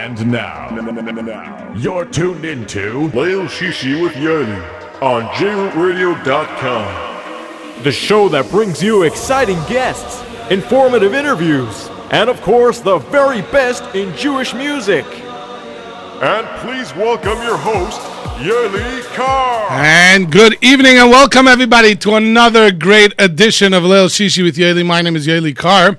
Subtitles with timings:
[0.00, 7.82] And now, now, you're tuned into Leil Shishi with Yoely on JRootRadio.com.
[7.84, 13.94] the show that brings you exciting guests, informative interviews, and of course, the very best
[13.94, 15.04] in Jewish music.
[16.22, 18.00] And please welcome your host,
[18.40, 19.70] Yoely Kar.
[19.70, 24.86] And good evening and welcome everybody to another great edition of Leil Shishi with Yoely.
[24.86, 25.98] My name is Yoely Kar.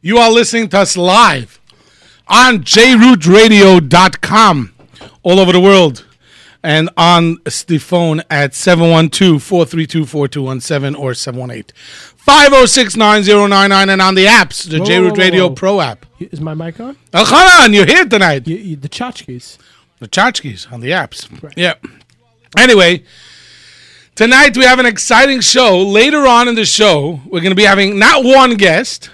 [0.00, 1.58] You are listening to us live
[2.28, 4.74] on jrootradio.com
[5.22, 6.04] all over the world
[6.62, 14.98] and on the phone at 712-432-4217 or 718-506-9099 and on the apps, the Whoa, J
[14.98, 15.50] Root whoa, whoa, Radio.
[15.50, 16.06] Pro app.
[16.18, 16.96] Is my mic on?
[17.12, 18.48] Uh, Elchanan, you're here tonight.
[18.48, 19.58] You, you, the tchotchkes.
[19.98, 21.28] The tchotchkes on the apps.
[21.54, 21.74] Yeah.
[22.56, 23.04] Anyway,
[24.14, 25.82] tonight we have an exciting show.
[25.82, 29.10] Later on in the show, we're going to be having not one guest,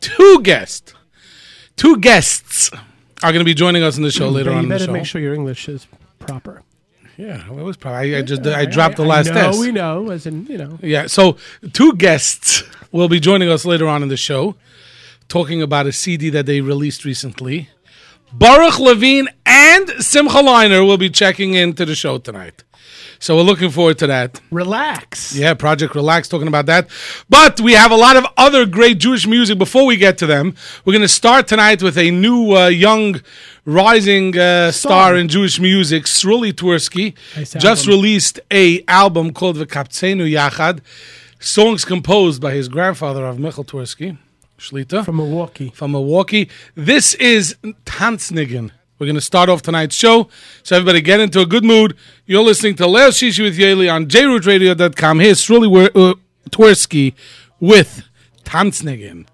[0.00, 0.91] two guests.
[1.76, 2.70] Two guests
[3.22, 4.68] are going to be joining us in the show mm, later But on you in
[4.68, 4.92] the better show.
[4.92, 5.86] make sure your English is
[6.18, 6.62] proper.
[7.16, 8.16] Yeah, it was probably.
[8.16, 9.60] I just I dropped the last No, test.
[9.60, 10.78] we know, as in you know.
[10.82, 11.36] Yeah, so
[11.72, 14.56] two guests will be joining us later on in the show,
[15.28, 17.68] talking about a CD that they released recently.
[18.32, 22.64] Baruch Levine and Simcha Leiner will be checking into the show tonight.
[23.22, 24.40] So we're looking forward to that.
[24.50, 25.32] Relax.
[25.36, 26.88] Yeah, Project Relax talking about that.
[27.30, 30.56] But we have a lot of other great Jewish music before we get to them.
[30.84, 33.20] We're going to start tonight with a new uh, young
[33.64, 37.14] rising uh, star in Jewish music, Sruli Twersky.
[37.36, 40.80] Nice Just released a album called V'Kaptzenu Yachad.
[41.38, 44.18] Songs composed by his grandfather of Michael Twersky,
[44.58, 45.70] Shlita From Milwaukee.
[45.72, 46.48] from Milwaukee.
[46.74, 47.54] This is
[47.86, 48.72] Tanznigen.
[49.02, 50.28] We're going to start off tonight's show.
[50.62, 51.96] So everybody get into a good mood.
[52.24, 55.18] You're listening to Leil Shishi with Yoely on jrootradio.com.
[55.18, 56.14] Here's Wer- uh,
[56.50, 57.14] Twersky
[57.58, 58.04] with
[58.44, 59.26] Tanznigen.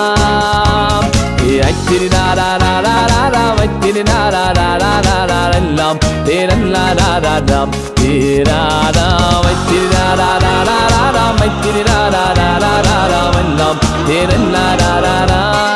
[1.80, 5.96] തിരുനാരാരാരാരാമൻ തിരുനാരാരാരാരാമെല്ലാം
[6.28, 13.76] തിരല്ലാരാരാം തിരാരാമൻ തിരുനാരാരാരാരാമൻ തിരുനാരാരാരാരാമെല്ലാം
[14.08, 15.76] തിരല്ലാരാരാം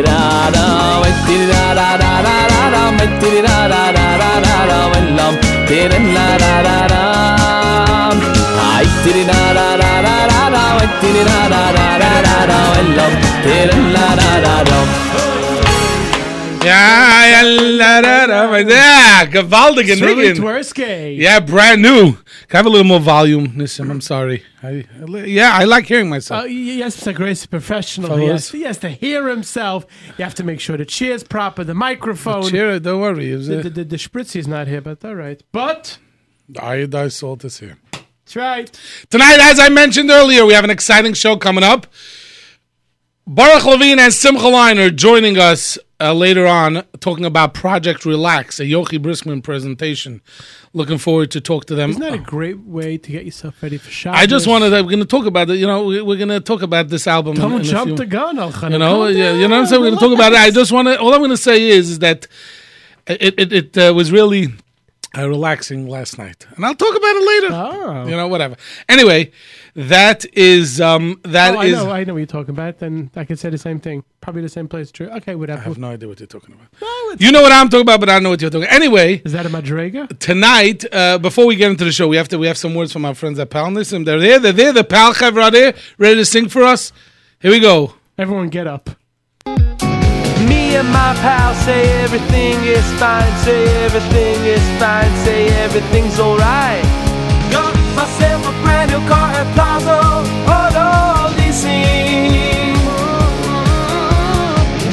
[0.06, 0.35] la
[5.67, 7.03] lam di la la la la la
[8.71, 8.88] ai
[11.01, 11.13] di
[16.65, 20.39] da la da la Ja, ja, la, la, yeah, gewaltige Really nigga.
[20.41, 21.17] Tversky.
[21.17, 22.13] Yeah, brand new.
[22.47, 23.53] Can I have a little more volume?
[23.56, 24.44] Listen, I'm sorry.
[24.63, 24.85] I,
[25.25, 26.44] yeah, I like hearing myself.
[26.44, 26.51] Oh, y-
[26.81, 27.13] yes, Mr.
[27.15, 28.09] Grace, professional.
[28.09, 28.31] Fellas.
[28.31, 29.85] has, he has to hear himself.
[30.17, 32.50] You have to make sure the chair's proper, the microphone.
[32.50, 33.29] Cheer, don't worry.
[33.31, 33.63] Is The, it?
[33.63, 35.41] the, the, the spritzy's not here, but all right.
[35.51, 35.97] But
[36.53, 37.77] Iodized salt is here.
[37.91, 38.69] that's right.
[39.09, 41.88] Tonight, as I mentioned earlier, we have an exciting show coming up.
[43.27, 48.60] Baruch Levine and Simcha Leiner are joining us uh, later on, talking about Project Relax,
[48.60, 50.22] a Yochi Briskman presentation.
[50.74, 51.89] Looking forward to talk to them.
[51.92, 54.19] Isn't that a great way to get yourself ready for Shabbos?
[54.19, 54.72] I just wanted.
[54.74, 55.56] We're going to talk about it.
[55.56, 57.33] You know, we- we're going to talk about this album.
[57.36, 59.66] Don't in a jump few- the gun, Al You know, yeah, you know what I'm
[59.68, 59.81] saying.
[59.81, 60.38] We're going to talk about it.
[60.38, 61.00] I just want to.
[61.00, 62.27] All I'm going to say is, is that
[63.07, 64.54] it it, it uh, was really
[65.17, 67.50] uh, relaxing last night, and I'll talk about it later.
[67.53, 68.06] Oh.
[68.07, 68.56] You know, whatever.
[68.89, 69.31] Anyway,
[69.75, 71.73] that is um that Oh, is.
[71.73, 72.79] I know, I know what you're talking about.
[72.79, 74.03] Then I could say the same thing.
[74.21, 74.91] Probably the same place.
[74.91, 75.07] True.
[75.17, 75.62] Okay, whatever.
[75.62, 76.67] I have no idea what you're talking about.
[76.81, 78.67] No, You know what I'm talking about, but I don't know what you're talking.
[78.69, 80.17] Anyway, Is that a Madrega?
[80.19, 82.91] tonight, uh, before we get into the show, we have to we have some words
[82.91, 84.06] from our friends at Palnism.
[84.06, 84.39] They're there.
[84.39, 84.73] They're there.
[84.73, 86.91] The Pal are there, ready to sing for us.
[87.39, 87.94] Here we go.
[88.17, 88.89] Everyone get up.
[90.77, 96.83] And my pal say everything is fine, say everything is fine, say everything's alright.
[97.50, 100.00] Got myself a brand new car at Plaza,
[100.56, 102.75] auto leasing.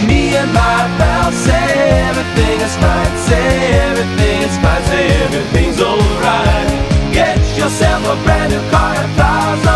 [0.07, 1.67] Me and my pal say
[2.11, 3.49] everything is fine, say
[3.91, 6.71] everything is fine, say everything's alright.
[7.13, 9.72] Get yourself a brand new car at Plaza,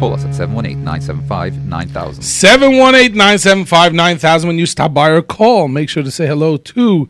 [0.00, 2.22] call us at 718-975-9000.
[2.22, 5.68] 718 975 9000 when you stop by or call.
[5.68, 7.06] Make sure to say hello to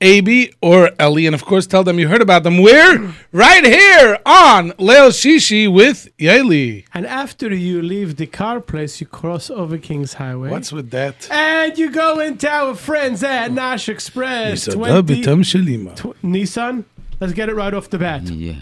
[0.00, 1.26] AB or Ellie.
[1.26, 2.62] And of course, tell them you heard about them.
[2.62, 6.84] We're Right here on Leil Shishi with Yoely.
[6.94, 10.48] And after you leave the car place, you cross over King's Highway.
[10.50, 11.30] What's with that?
[11.30, 14.66] and you go into our friends at Nash Express.
[14.66, 14.92] Nissan 20
[15.22, 15.94] Dabitam Shalima.
[15.94, 16.84] tw- Nissan.
[17.20, 18.22] Let's get it right off the bat.
[18.22, 18.54] Yeah.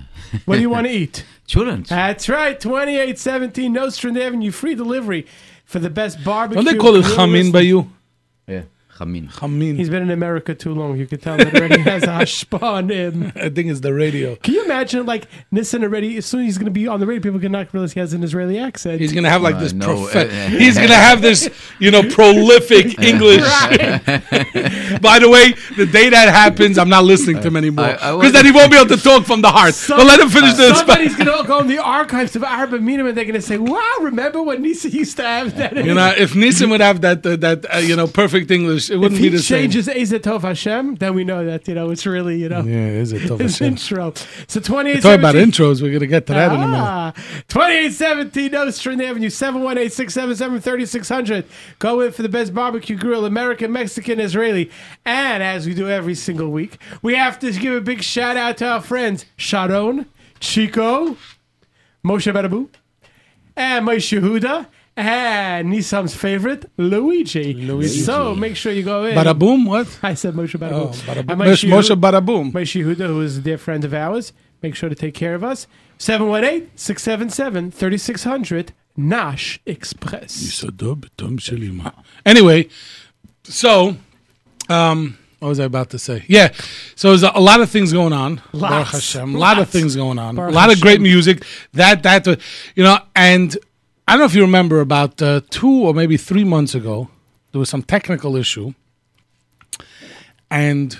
[0.44, 1.24] What do you want to eat?
[1.46, 1.84] Children.
[1.88, 5.26] That's right, 2817 Nostrand Avenue, free delivery
[5.64, 6.62] for the best barbecue.
[6.62, 7.90] Don't they call it grill Chamin by you?
[8.46, 8.62] Yeah.
[8.98, 9.28] Chamin.
[9.30, 9.76] Chamin.
[9.76, 10.96] He's been in America too long.
[10.98, 13.32] You can tell that already has a hashpa on him.
[13.36, 14.34] I think it's the radio.
[14.36, 17.06] Can you imagine, like, Nissan already, as soon as he's going to be on the
[17.06, 19.00] radio, people can not realize he has an Israeli accent.
[19.00, 19.72] He's gonna have like Uh, this.
[19.72, 23.40] no, profe- uh, he's gonna have this, you know, prolific English.
[25.00, 28.16] By the way, the day that happens, I'm not listening to him anymore I- I
[28.16, 29.74] because then he won't be able to talk from the heart.
[29.74, 30.76] Some- but let him finish this.
[30.78, 33.58] Somebody's going to go in the archives of Arba Minam and they're going to say,
[33.58, 35.76] wow, remember when Nissan used to have that?
[35.84, 38.94] You know, if Nissan would have that uh, that uh, you know perfect English, it
[38.94, 39.70] if wouldn't be he the same.
[39.70, 43.12] changes Ezatov Hashem, then we know that, you know, it's really, you know, Yeah, is
[43.12, 43.40] it tough?
[43.40, 44.12] his intro.
[44.46, 45.80] So 28 Talk about intros.
[45.82, 46.80] We're gonna get to that in a minute.
[46.80, 47.12] Ah,
[47.48, 51.44] 2817 Nostrand Avenue, 718 677 3600.
[51.78, 54.70] Go in for the best barbecue grill, American, Mexican, Israeli.
[55.04, 58.56] And as we do every single week, we have to give a big shout out
[58.58, 60.06] to our friends Sharon,
[60.40, 61.16] Chico,
[62.04, 62.68] Moshe Barabu,
[63.56, 64.66] and Moshe Huda.
[65.00, 67.54] And Nissan's favorite, Luigi.
[67.54, 68.00] Luigi.
[68.00, 69.14] So make sure you go in.
[69.16, 69.64] Bada boom.
[69.64, 69.86] What?
[70.02, 70.72] I said Moshe Barabu.
[70.72, 71.40] Oh, bada boom.
[71.40, 72.50] And Moshe Moshe Bada boom.
[72.52, 74.32] Moshe Huda, who is a dear friend of ours.
[74.60, 75.68] Make sure to take care of us.
[75.98, 80.64] 718 677 3600 Nash Express.
[82.26, 82.68] Anyway,
[83.44, 83.96] So,
[84.68, 86.24] um, what was I about to say?
[86.26, 86.52] Yeah.
[86.96, 88.42] So there's a, a lot of things going on.
[88.52, 88.90] Baruch Lots.
[88.90, 89.36] Hashem.
[89.36, 90.34] A lot of things going on.
[90.34, 91.02] Baruch a lot of great Hashem.
[91.04, 91.44] music.
[91.74, 92.26] That that
[92.74, 93.56] you know, and
[94.08, 97.08] I don't know if you remember about uh, two or maybe three months ago,
[97.52, 98.72] there was some technical issue,
[100.50, 100.98] and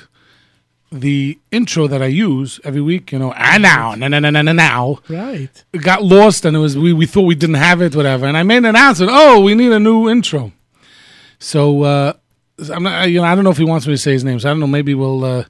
[0.93, 4.43] the intro that I use every week, you know, and now, na na na na
[4.43, 5.65] na now, Right.
[5.73, 8.37] it got lost and it was we, we thought we didn't have it whatever and
[8.39, 10.53] i made an announcement oh we need a new intro
[11.39, 12.13] so uh
[12.73, 14.41] i'm not you know i don't know if he wants me to say his name
[14.41, 15.45] so i don't know maybe we'll uh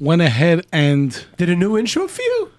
[0.00, 2.50] went ahead and Did a new intro for you?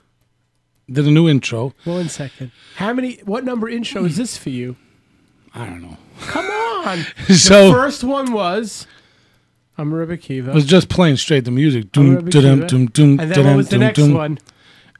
[0.91, 2.51] Did a new intro One second.
[2.75, 3.15] How many?
[3.25, 4.75] What number intro is this for you?
[5.55, 6.99] i don't know Come on.
[7.35, 8.85] so the first one was
[9.77, 10.51] I'm Rebbe Kiva.
[10.51, 12.67] it was just playing straight the music I'm Dum, Rebbe dum, Kiva.
[12.67, 14.37] dum, dum, and then what was the next one?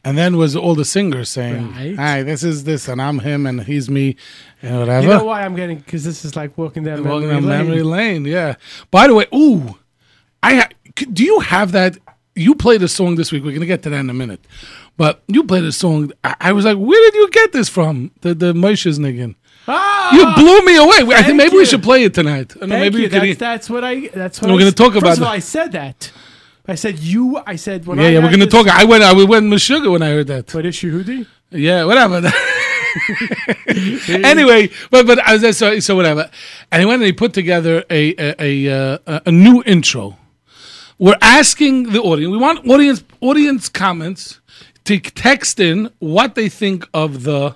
[0.05, 1.95] and then was all the singers saying Right.
[1.95, 4.15] hi this is this and i'm him and he's me
[4.63, 5.77] and whatever You know why I'm getting?
[5.79, 7.65] Because this is like walking down memory, Walking down lane.
[7.67, 8.25] memory lane.
[8.25, 8.55] Yeah.
[8.91, 9.77] By the way, ooh,
[10.43, 10.69] I ha-
[11.13, 11.97] do you have that?
[12.35, 13.43] You played a song this week.
[13.45, 14.41] We're gonna get to that in a minute.
[14.99, 16.11] But you played a song.
[16.25, 18.11] I, I was like, where did you get this from?
[18.19, 19.35] The the Moshe's Niggin.
[19.65, 21.15] Ah, You blew me away.
[21.15, 22.51] I think maybe we should play it tonight.
[22.57, 23.07] I don't know, Thank maybe you.
[23.07, 24.09] That's, that's what I.
[24.09, 25.29] That's what We're gonna s- talk First about of all.
[25.29, 26.11] I said that.
[26.67, 27.41] I said you.
[27.47, 28.19] I said when yeah, I yeah.
[28.23, 28.67] We're gonna talk.
[28.67, 29.01] I went.
[29.03, 30.53] I went with sugar when I heard that.
[30.53, 31.25] What is Shehudi?
[31.51, 32.17] Yeah, whatever.
[33.67, 36.29] anyway, but but I so so whatever,
[36.73, 38.35] and he went and he put together a a
[38.67, 40.17] a, uh, a new intro.
[40.97, 42.31] We're asking the audience.
[42.31, 44.38] We want audience audience comments
[44.89, 47.55] to text in what they think of the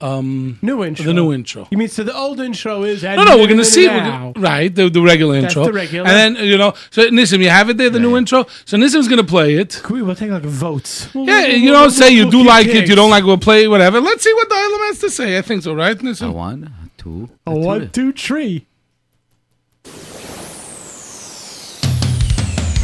[0.00, 1.06] um, New intro.
[1.06, 1.66] the new intro.
[1.70, 3.02] You mean so the old intro is?
[3.02, 6.06] No, no, we're gonna see we're gonna- right the, the regular That's intro, the regular.
[6.08, 6.74] and then you know.
[6.90, 8.44] So Nissim, you have it there, the new intro.
[8.66, 9.80] So Nissim's gonna play it.
[9.82, 11.08] Can we, we'll take like votes.
[11.14, 14.00] Yeah, you don't say you do like it, you don't like we'll play whatever.
[14.00, 15.38] Let's see what the Ilam has to say.
[15.38, 16.28] I think so, right, Nissim?
[16.28, 18.66] A one, a two, A one, two, three.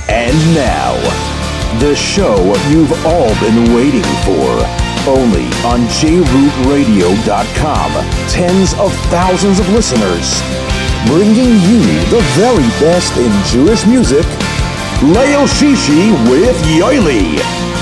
[0.09, 0.93] And now,
[1.81, 2.37] the show
[2.69, 4.67] you've all been waiting for.
[5.09, 7.91] Only on JRootRadio.com.
[8.29, 10.43] Tens of thousands of listeners.
[11.07, 14.25] Bringing you the very best in Jewish music.
[15.03, 17.41] Leil Shishi with Yoely.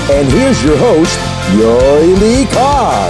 [0.09, 1.19] And here's your host,
[1.51, 3.09] Yoely Kar.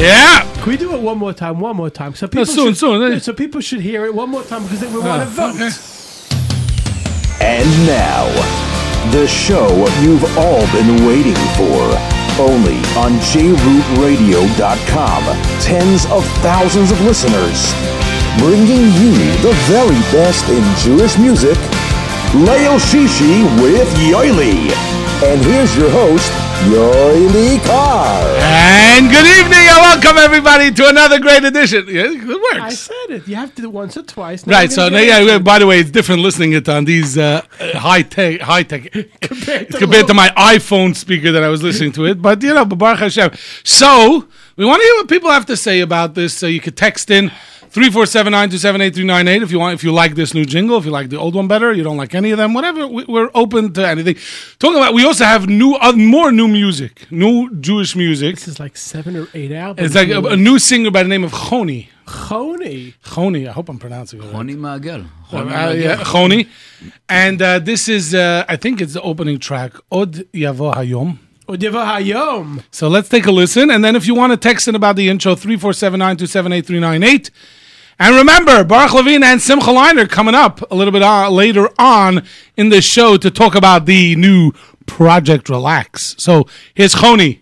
[0.00, 0.44] Yeah.
[0.54, 1.58] Can we do it one more time?
[1.58, 2.14] One more time.
[2.14, 3.18] So people soon, should, soon, eh?
[3.18, 5.56] So people should hear it one more time because they will want to vote.
[5.56, 5.70] okay.
[7.44, 8.71] And now,
[9.12, 9.68] the show
[10.00, 11.94] you've all been waiting for.
[12.40, 15.22] Only on JRootRadio.com.
[15.60, 17.74] Tens of thousands of listeners.
[18.38, 21.58] Bringing you the very best in Jewish music.
[22.32, 25.01] Leil Shishi with Yoely.
[25.24, 26.32] And here's your host,
[26.64, 28.24] Yoely Kar.
[28.40, 31.86] And good evening and welcome everybody to another great edition.
[31.86, 33.28] Yeah, it I said it.
[33.28, 34.44] You have to do it once or twice.
[34.44, 35.44] Now Right, so now, yeah, it.
[35.44, 38.90] by the way, it's different listening it on these uh, uh, high tech, high tech
[39.20, 42.20] compared to, compared to my iPhone speaker that I was listening to it.
[42.20, 43.30] But you know, Baruch Hashem.
[43.62, 44.26] So
[44.56, 46.36] we want to hear what people have to say about this.
[46.36, 47.30] So you could text in
[47.72, 49.74] three four seven nine two seven eight three nine eight if you want.
[49.74, 51.96] If you like this new jingle, if you like the old one better, you don't
[51.96, 52.86] like any of them, whatever.
[52.86, 54.16] We, we're open to anything.
[54.58, 58.36] Talking about, we also have new, uh, more new music, new Jewish music.
[58.36, 59.86] This is like seven or eight albums.
[59.86, 61.88] It's like a, a new singer by the name of Choni.
[62.06, 62.94] Choni.
[63.04, 64.34] Choni, I hope I'm pronouncing it right.
[64.34, 65.06] Honi Magel.
[65.32, 66.48] Uh, yeah, Choni.
[67.08, 71.18] And uh, this is, uh, I think it's the opening track, Od Yavo Hayom.
[71.48, 72.62] Od Yavo Hayom.
[72.70, 73.70] So let's take a listen.
[73.70, 77.30] And then if you want to text in about the intro, 347-927-8398.
[78.02, 82.24] And remember, Baruch Levine and Simcha Leiner coming up a little bit uh, later on
[82.56, 84.50] in the show to talk about the new
[84.86, 86.16] Project Relax.
[86.18, 87.41] So here's Choni.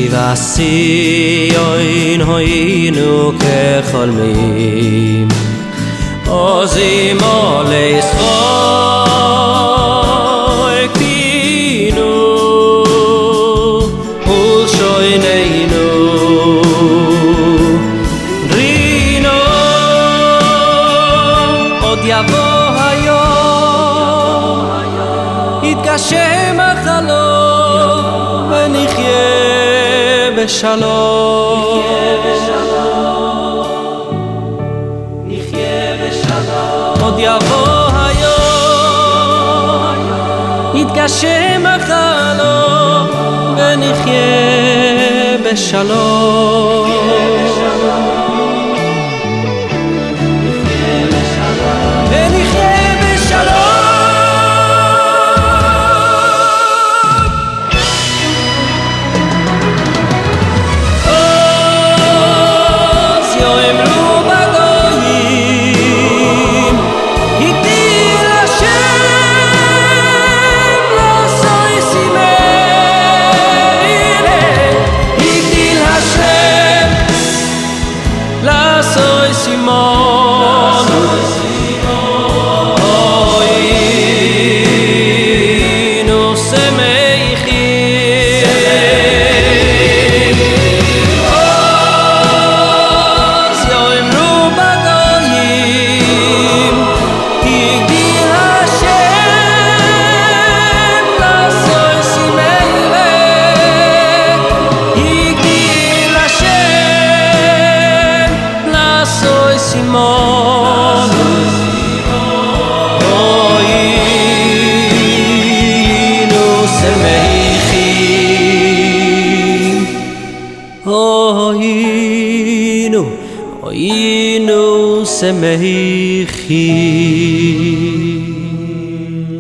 [0.09, 5.29] השיבה ציון היינו כחולמים
[6.27, 8.98] עוז אמו לשחוק
[30.50, 31.80] בשלום
[37.02, 38.40] עוד יבוא היום
[40.76, 43.08] יתגשם החלום
[43.58, 47.39] ונחיה בשלום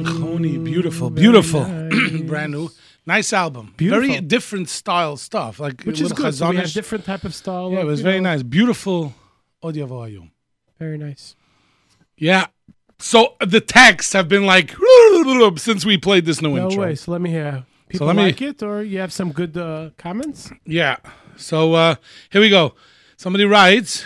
[0.03, 1.63] Choni, beautiful, beautiful,
[2.25, 2.69] brand new.
[3.07, 3.73] Nice album.
[3.75, 4.07] Beautiful.
[4.07, 5.59] Very different style stuff.
[5.59, 6.35] Like Which is good.
[6.35, 7.71] So we had different type of style.
[7.71, 8.29] Yeah, it was very know.
[8.29, 8.43] nice.
[8.43, 9.15] Beautiful
[9.63, 10.29] audio volume.
[10.77, 11.35] Very nice.
[12.17, 12.47] Yeah.
[12.99, 14.75] So the texts have been like
[15.57, 16.83] since we played this new no intro.
[16.83, 16.95] Way.
[16.95, 17.65] So let me uh, hear.
[17.87, 20.51] People so let like me, it, or you have some good uh, comments?
[20.67, 20.97] Yeah.
[21.35, 21.95] So uh,
[22.29, 22.75] here we go.
[23.17, 24.05] Somebody writes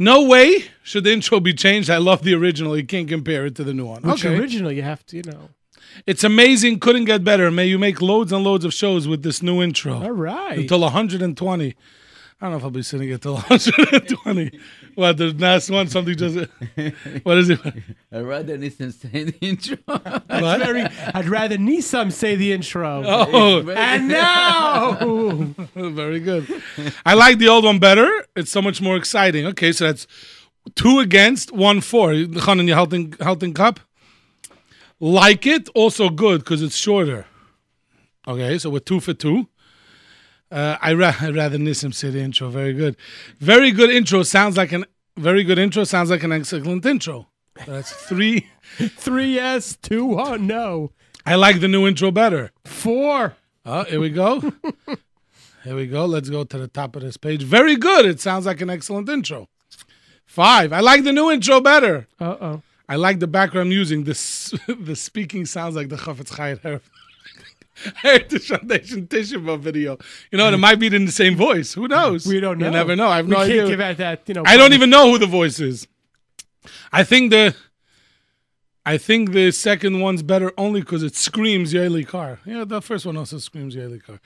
[0.00, 1.90] "No way should the intro be changed.
[1.90, 2.76] I love the original.
[2.76, 4.36] You can't compare it to the new one." Which okay.
[4.36, 5.50] original you have to, you know.
[6.06, 6.80] It's amazing.
[6.80, 7.50] Couldn't get better.
[7.50, 10.02] May you make loads and loads of shows with this new intro.
[10.02, 10.58] All right.
[10.58, 11.74] Until 120.
[12.40, 14.58] I don't know if I'll be sitting at till 120.
[14.94, 16.38] what, the last one, something just.
[17.22, 17.60] What is it?
[18.10, 19.76] I'd rather listen say the intro.
[19.84, 20.24] What?
[20.60, 20.82] Very,
[21.14, 23.02] I'd rather Nissim say the intro.
[23.04, 24.94] Oh, And now,
[25.74, 26.62] very good.
[27.04, 28.24] I like the old one better.
[28.34, 29.44] It's so much more exciting.
[29.46, 30.06] Okay, so that's
[30.76, 32.14] two against, one for.
[32.14, 33.80] The Chanan, your Helton, Helton Cup.
[34.98, 37.26] Like it, also good because it's shorter.
[38.26, 39.48] Okay, so we're two for two.
[40.50, 42.48] Uh, I ra- I'd rather Nissim say the intro.
[42.48, 42.96] Very good.
[43.38, 44.22] Very good intro.
[44.22, 44.84] Sounds like an
[45.16, 45.84] very good intro.
[45.84, 47.28] Sounds like an excellent intro.
[47.66, 48.46] That's three.
[48.78, 50.92] Three yes, two one no.
[51.26, 52.52] I like the new intro better.
[52.64, 53.34] Four.
[53.66, 54.40] Oh, here we go.
[55.64, 56.06] here we go.
[56.06, 57.42] Let's go to the top of this page.
[57.42, 58.06] Very good.
[58.06, 59.48] It sounds like an excellent intro.
[60.24, 60.72] Five.
[60.72, 62.06] I like the new intro better.
[62.20, 62.62] Uh oh.
[62.88, 64.04] I like the background using.
[64.04, 66.30] This the speaking sounds like the Chafetz
[67.82, 69.98] Chaim Her- Heritage Foundation Tisha B'Av video.
[70.30, 71.74] You know, it might be in the same voice.
[71.74, 72.26] Who knows?
[72.26, 72.66] We don't know.
[72.66, 73.08] You never know.
[73.08, 73.66] I have we no idea.
[73.66, 74.22] give out that.
[74.28, 74.42] You know.
[74.46, 75.86] I don't even know who the voice is.
[76.92, 77.54] I think the
[78.84, 82.40] I think the second one's better only because it screams Yoely Kar.
[82.46, 84.20] Yeah, the first one also screams Yoely Kar.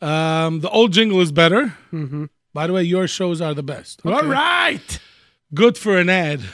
[0.00, 1.74] Um, the old jingle is better.
[1.92, 2.26] Mm-hmm.
[2.54, 4.00] By the way, your shows are the best.
[4.04, 4.26] All Okay.
[4.26, 5.00] right.
[5.54, 6.40] Good for an ad.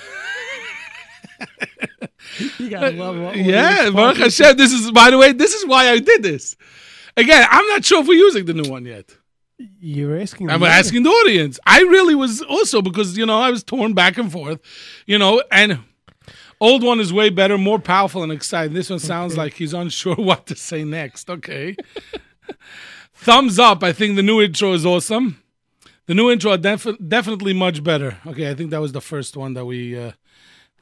[2.58, 3.36] You gotta love what.
[3.36, 4.56] yeah, Baruch Hashem.
[4.56, 6.56] This is, by the way, this is why I did this.
[7.16, 9.14] Again, I'm not sure if we're using the new one yet.
[9.78, 10.50] You're asking.
[10.50, 11.60] I'm asking the audience.
[11.64, 14.60] I really was also because you know I was torn back and forth,
[15.06, 15.80] you know, and
[16.60, 18.74] old one is way better, more powerful and exciting.
[18.74, 21.30] This one sounds like he's unsure what to say next.
[21.30, 21.76] Okay,
[23.14, 23.84] thumbs up.
[23.84, 25.42] I think the new intro is awesome.
[26.06, 28.18] The new intro def- definitely much better.
[28.26, 30.12] Okay, I think that was the first one that we uh,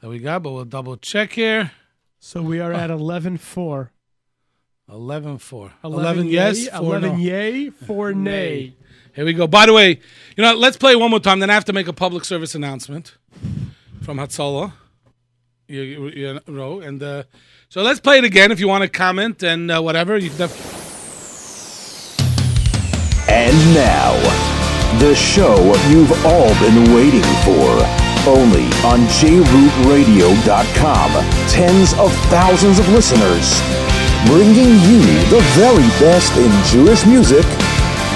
[0.03, 1.71] that we got, but we'll double check here.
[2.19, 3.87] So we are at 11-4.
[4.89, 5.71] 11 4.
[5.85, 7.17] 11, 11 yes, 4 11 no.
[7.17, 8.75] yay, four nay.
[9.15, 9.47] Here we go.
[9.47, 10.01] By the way,
[10.35, 11.39] you know, let's play one more time.
[11.39, 13.15] Then I have to make a public service announcement
[14.01, 14.73] from Hatzola.
[15.69, 17.23] You, you, you know, and uh,
[17.69, 18.51] so let's play it again.
[18.51, 20.39] If you want to comment and uh, whatever, you can.
[20.39, 20.81] Def-
[23.29, 24.11] And now,
[24.99, 25.55] the show
[25.89, 28.02] you've all been waiting for.
[28.25, 31.11] Only on JRootRadio.com.
[31.49, 33.61] Tens of thousands of listeners.
[34.27, 37.43] Bringing you the very best in Jewish music.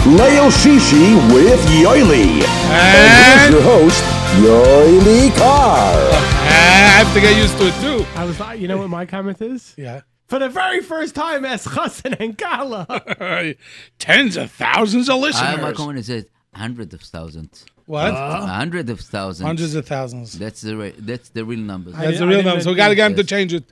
[0.05, 2.41] Leil Shishi with Yoely.
[2.71, 4.01] And here's your host,
[4.35, 5.91] Yoely Kar.
[5.91, 8.05] I have to get used to it too.
[8.15, 9.73] I was like, you know what my comment is?
[9.75, 10.03] Yeah.
[10.27, 13.55] For the very first time as Chassan and Gala.
[13.99, 15.49] Tens of thousands of listeners.
[15.49, 15.77] I, my listeners.
[15.77, 17.65] comment is it hundreds of thousands.
[17.85, 18.13] what?
[18.13, 19.45] A hundred of thousands.
[19.45, 20.37] Hundreds of thousands.
[20.37, 21.93] That's the re- that's the real numbers.
[21.95, 22.63] That's the real didn't number.
[22.63, 23.63] So we know got to get him to change it.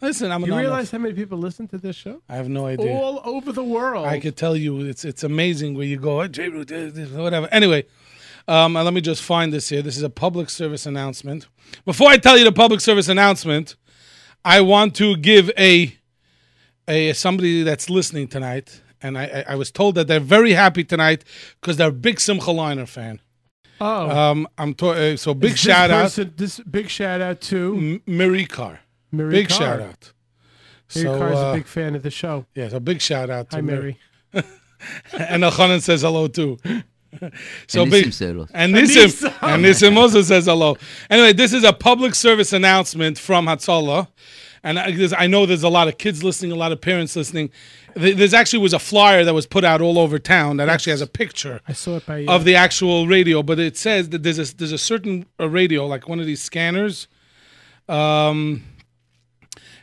[0.00, 2.20] Listen, I'm an You realize how many people listen to this show?
[2.28, 2.92] I have no idea.
[2.92, 4.06] All over the world.
[4.06, 7.08] I could tell you it's it's amazing where you go, "Oh, J- Root, this, this,"
[7.10, 7.48] whatever.
[7.50, 7.84] Anyway,
[8.48, 9.82] um, let me just find this here.
[9.82, 11.46] This is a public service announcement.
[11.84, 13.76] Before I tell you the public service announcement,
[14.44, 15.96] I want to give a
[16.86, 20.82] a somebody that's listening tonight, and I, I, I was told that they're very happy
[20.84, 21.20] tonight
[21.60, 23.20] because they're a big Simcha Leiner fan.
[23.80, 24.10] oh.
[24.18, 27.58] Um, I'm to, uh, so big This shout out, person- This big shout out to
[27.76, 28.80] M- Miri Carr.
[29.12, 29.58] Mary Big Carr.
[29.58, 30.12] shout out.
[30.94, 32.46] Mary So, Carr's uh, a big fan of the show.
[32.54, 33.98] yeah, so big shout out to Hi, Mary.
[35.12, 36.58] and Elchanan says hello too.
[37.68, 38.46] so And big Nissim said hello.
[38.52, 39.34] and Nissim Nissim.
[39.54, 40.76] and Nissim also says hello.
[41.08, 44.08] Anyway, this is a public service announcement from Hatzalah,
[44.64, 47.50] and I, I know there's a lot of kids listening, a lot of parents listening.
[47.94, 51.00] There's actually was a flyer that was put out all over town that actually has
[51.00, 54.38] a picture I saw it by of the actual radio, but it says that there's
[54.38, 57.06] a there's a certain radio like one of these scanners.
[57.88, 58.64] Um,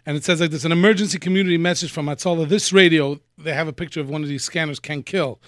[0.06, 2.50] and it says like there's an emergency community message from Hatzalah.
[2.50, 5.39] This radio, they have a picture of one of these scanners, can kill.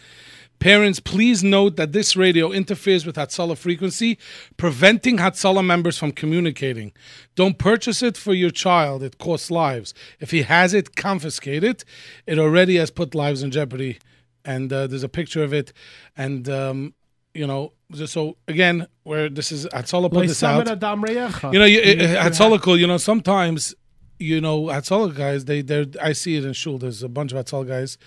[0.64, 4.18] Parents, please note that this radio interferes with Hatzalah frequency,
[4.56, 6.94] preventing Hatzalah members from communicating.
[7.36, 9.04] Don't purchase it for your child.
[9.04, 9.94] It costs lives.
[10.22, 11.84] If he has it, confiscate it.
[12.26, 14.00] It already has put lives in jeopardy.
[14.46, 15.74] And uh, there's a picture of it.
[16.16, 16.94] And, um,
[17.34, 17.74] you know,
[18.06, 20.66] so again, where this is Hatzalah put this out.
[20.66, 21.52] Leisamid Adam Reyecha.
[21.52, 22.80] You know, you, You- you Hatzalah.
[22.80, 23.76] You know, sometimes,
[24.20, 26.78] you know, Hatzalah guys, they, they're, I see it in shul.
[26.78, 27.98] There's a bunch of Hatzalah guys,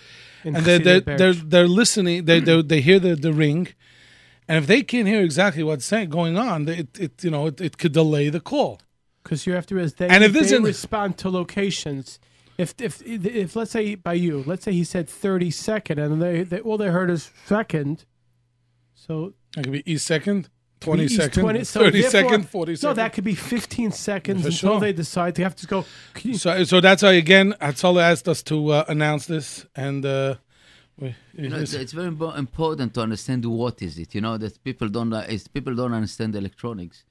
[0.43, 2.25] in and they're, they're, they're, they're listening.
[2.25, 3.69] They, they, they hear the, the ring,
[4.47, 7.61] and if they can't hear exactly what's saying going on, it, it you know, it,
[7.61, 8.79] it could delay the call.
[9.27, 12.19] because you have to as they, And if they respond to locations.
[12.57, 16.41] If, if if let's say by you, let's say he said thirty second, and they,
[16.41, 18.05] they all they heard is second,
[18.95, 22.75] so It could be e second, twenty each second, 20 so thirty therefore- second, forty
[22.83, 24.79] No, that could be fifteen seconds For until sure.
[24.79, 25.85] they decide they have to go.
[26.23, 30.35] You-" So, so that's why again, Hatzalah asked us to uh, announce this, and uh,
[30.99, 34.13] we, You know, it's- it's, it's very important to understand what is it.
[34.15, 37.03] You know that people don't uh, is people don't understand electronics.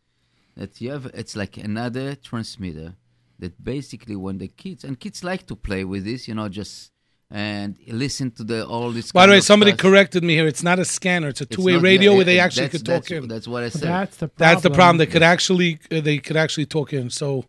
[0.56, 2.94] That you have it's like another transmitter
[3.38, 6.92] that basically when the kids and kids like to play with this, you know, just
[7.30, 9.10] and listen to the all this.
[9.10, 9.80] By the way, somebody stuff.
[9.80, 10.46] corrected me here.
[10.46, 11.28] It's not a scanner.
[11.28, 13.28] It's a two-way not- radio yeah, where they yeah, actually could talk that's, in.
[13.28, 13.82] That's what I said.
[13.82, 14.38] That's the problem.
[14.38, 14.96] That's the problem.
[14.98, 17.10] They could actually uh, they could actually talk in.
[17.10, 17.44] So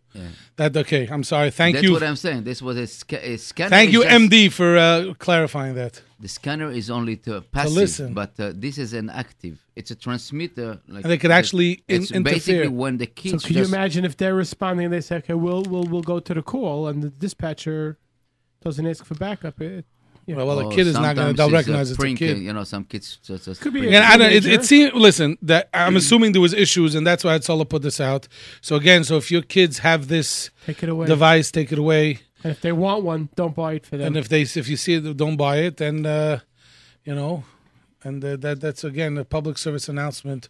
[0.56, 1.08] that okay.
[1.10, 1.50] I'm sorry.
[1.50, 1.92] Thank That's you.
[1.92, 2.42] what I'm saying.
[2.44, 3.70] This was a, sca- a scanner.
[3.70, 6.02] Thank you, just- MD, for uh, clarifying that.
[6.20, 8.12] The scanner is only to passive, listen.
[8.14, 9.64] but uh, this is an active.
[9.76, 10.80] It's a transmitter.
[10.88, 12.70] Like And they could that- actually in- it's basically interfere.
[12.72, 13.44] when the So kids.
[13.44, 16.42] can you imagine if they're responding they say, "Okay, we'll we'll we'll go to the
[16.42, 17.96] call," and the dispatcher
[18.62, 19.60] doesn't ask for backup?
[19.60, 19.84] It,
[20.26, 20.36] yeah.
[20.36, 21.36] Well, well, the Oh, kid is not going to.
[21.36, 22.38] They'll it's a recognize it's a prank, kid.
[22.38, 23.46] You know, some kids just.
[23.46, 23.92] just Could be prank.
[23.92, 24.32] a- Yeah, I don't.
[24.32, 24.92] It, it seems.
[24.94, 28.28] Listen, that I'm assuming there was issues, and that's why Atzola put this out.
[28.60, 31.06] So again, so if your kids have this Take it away.
[31.06, 32.20] device, take it away.
[32.44, 34.08] And if they want one, don't buy it for them.
[34.08, 35.80] And if they if you see it, don't buy it.
[35.80, 36.38] And uh,
[37.04, 37.44] you know,
[38.04, 40.48] and uh, that that's again a public service announcement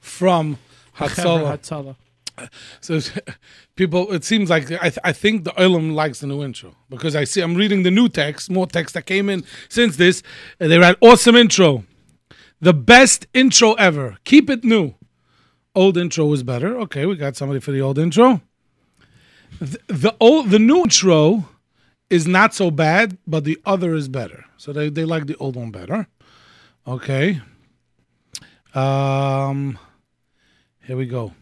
[0.00, 0.56] from
[0.96, 1.96] Hatzalah.
[2.80, 3.00] So
[3.76, 7.14] people, it seems like I, th- I think the Olam likes the new intro because
[7.16, 10.22] I see I'm reading the new text, more text that came in since this.
[10.60, 11.84] And they write awesome intro,
[12.60, 14.16] the best intro ever.
[14.24, 14.94] Keep it new.
[15.74, 16.76] Old intro was better.
[16.80, 18.40] Okay, we got somebody for the old intro.
[19.60, 21.48] The, the old, the new intro
[22.10, 24.44] is not so bad, but the other is better.
[24.56, 26.06] So they, they like the old one better.
[26.86, 27.40] Okay.
[28.74, 29.78] Um,
[30.84, 31.32] here we go.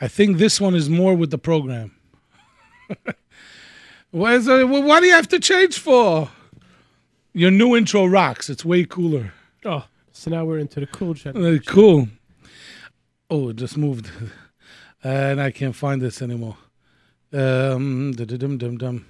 [0.00, 1.92] I think this one is more with the program.
[4.10, 6.30] Where's the, wh- what do you have to change for?
[7.32, 8.48] Your new intro rocks.
[8.48, 9.32] It's way cooler.
[9.64, 11.36] Oh, so now we're into the cool jet.
[11.36, 12.08] Uh, cool.
[13.30, 14.10] Oh, it just moved.
[15.02, 16.56] and I can't find this anymore.
[17.32, 19.06] Um, dum dum dum.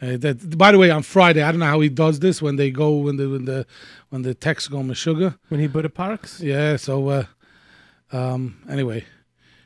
[0.00, 2.56] Uh, that, by the way, on Friday, I don't know how he does this when
[2.56, 3.66] they go when the when the
[4.08, 5.36] when the texts go sugar.
[5.48, 6.74] When he Buddha Parks, Yeah.
[6.76, 7.24] So uh,
[8.10, 9.04] um, anyway,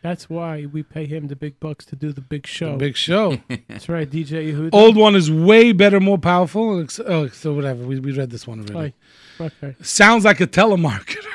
[0.02, 2.76] that's why we pay him the big bucks to do the big show.
[2.76, 3.38] big show.
[3.68, 4.70] That's right, DJ Yehuda.
[4.72, 6.86] Old one is way better, more powerful.
[7.06, 7.84] Oh, so whatever.
[7.84, 8.94] We, we read this one already.
[9.40, 9.46] Oi.
[9.46, 9.76] Okay.
[9.82, 11.26] Sounds like a telemarketer.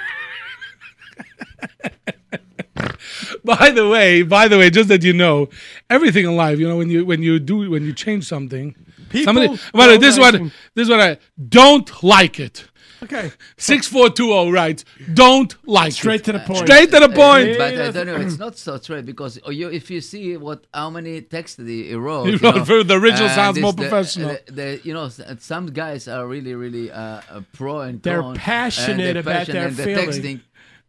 [3.43, 5.49] by the way, by the way, just that you know,
[5.89, 8.75] everything in life, you know, when you when you do when you change something,
[9.23, 9.49] somebody.
[9.49, 10.33] People By the way, this is what
[10.75, 11.17] this is what I
[11.49, 12.65] don't like it.
[13.03, 13.31] Okay.
[13.57, 16.25] Six four two zero writes, don't like Straight it.
[16.25, 16.59] to the point.
[16.67, 17.57] Straight to the point.
[17.57, 18.15] But I don't know.
[18.17, 21.87] It's not so straight because oh, you, if you see what how many texts he
[21.87, 24.37] he wrote, He you wrote know, for- the original and sounds more the- professional.
[24.45, 25.09] The, the- you know,
[25.39, 29.33] some guys are really, really uh, uh, pro and They're con, passionate and they're about
[29.47, 30.37] passionate their and they're feeling.
[30.37, 30.41] texting,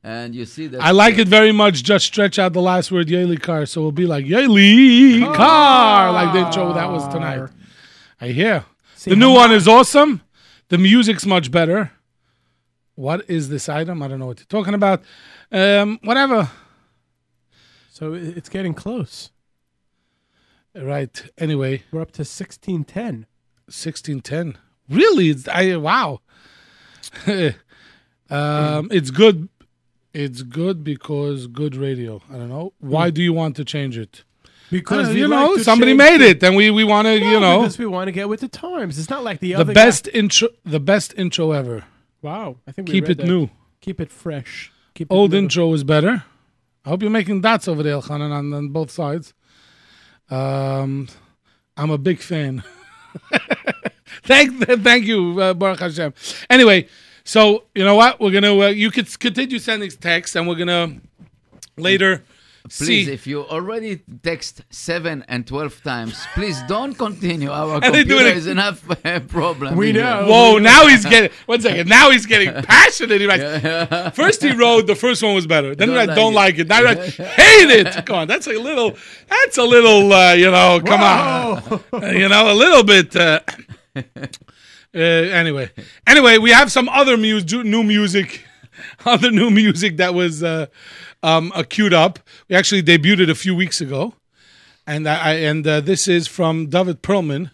[0.04, 0.82] and you see that.
[0.82, 1.82] I like it very much.
[1.82, 6.32] Just stretch out the last word, Yoely Kar, so we'll be like Yoely Kar, like
[6.34, 7.48] the intro that was tonight.
[8.20, 8.64] I hear.
[9.04, 10.20] the new one is awesome.
[10.68, 11.90] The music's much better.
[12.94, 14.02] What is this item?
[14.02, 15.02] I don't know what you're talking about.
[15.50, 16.50] Um, whatever.
[17.90, 19.30] So it's getting close.
[20.74, 21.22] Right.
[21.38, 23.26] Anyway, We're up to sixteen ten.
[23.68, 24.58] sixteen ten.
[24.88, 25.30] Really?
[25.30, 26.20] It's, I wow.
[28.30, 29.48] um, it's good.
[30.14, 32.20] It's good because good radio.
[32.30, 32.72] I don't know.
[32.78, 34.24] Why do you want to change it?
[34.70, 37.60] Because Uh, you like know, somebody made it, and we we want to, you know,
[37.60, 38.98] because we want to get with the times.
[38.98, 41.84] It's not like the, the other best intro, the best intro ever.
[42.22, 43.26] Wow, I think we Keep it that.
[43.26, 43.50] new.
[43.80, 44.72] Keep it fresh.
[44.94, 46.24] Keep it Old intro is better.
[46.84, 49.34] I hope you're making dots over there, Elchanan, on, on both sides.
[50.30, 51.08] Um,
[51.76, 52.62] I'm a big fan.
[54.22, 56.14] thank, thank you, uh, Baruch Hashem.
[56.48, 56.88] Anyway,
[57.24, 58.20] so you know what?
[58.20, 58.56] We're gonna.
[58.56, 60.96] Uh, you could continue sending texts, and we're gonna
[61.76, 62.24] later
[62.68, 63.12] Please, see.
[63.12, 67.50] if you already text seven and twelve times, please don't continue.
[67.50, 68.86] Our And computer it- is enough
[69.28, 69.76] problem.
[69.76, 70.04] We in here.
[70.04, 70.26] know.
[70.28, 70.58] Whoa!
[70.58, 71.30] Now he's getting.
[71.46, 71.88] One second.
[71.98, 73.20] Now he's getting passionate.
[73.20, 74.14] He writes.
[74.16, 75.74] First he wrote the first one was better.
[75.74, 76.68] Then he Don't wrote don't like like it.
[76.68, 78.06] Now he writes hate it.
[78.06, 78.96] Come on, that's a little.
[79.28, 80.12] That's a little.
[80.12, 81.80] Uh, you know, come on.
[81.92, 83.16] Uh, you know, a little bit.
[83.16, 83.40] Uh,
[84.94, 85.70] uh, anyway,
[86.06, 88.44] anyway, we have some other mu- new music,
[89.04, 90.66] other new music that was uh,
[91.22, 92.18] um, uh, queued up.
[92.48, 94.14] We actually debuted it a few weeks ago,
[94.86, 97.50] and I, and uh, this is from David Perlman.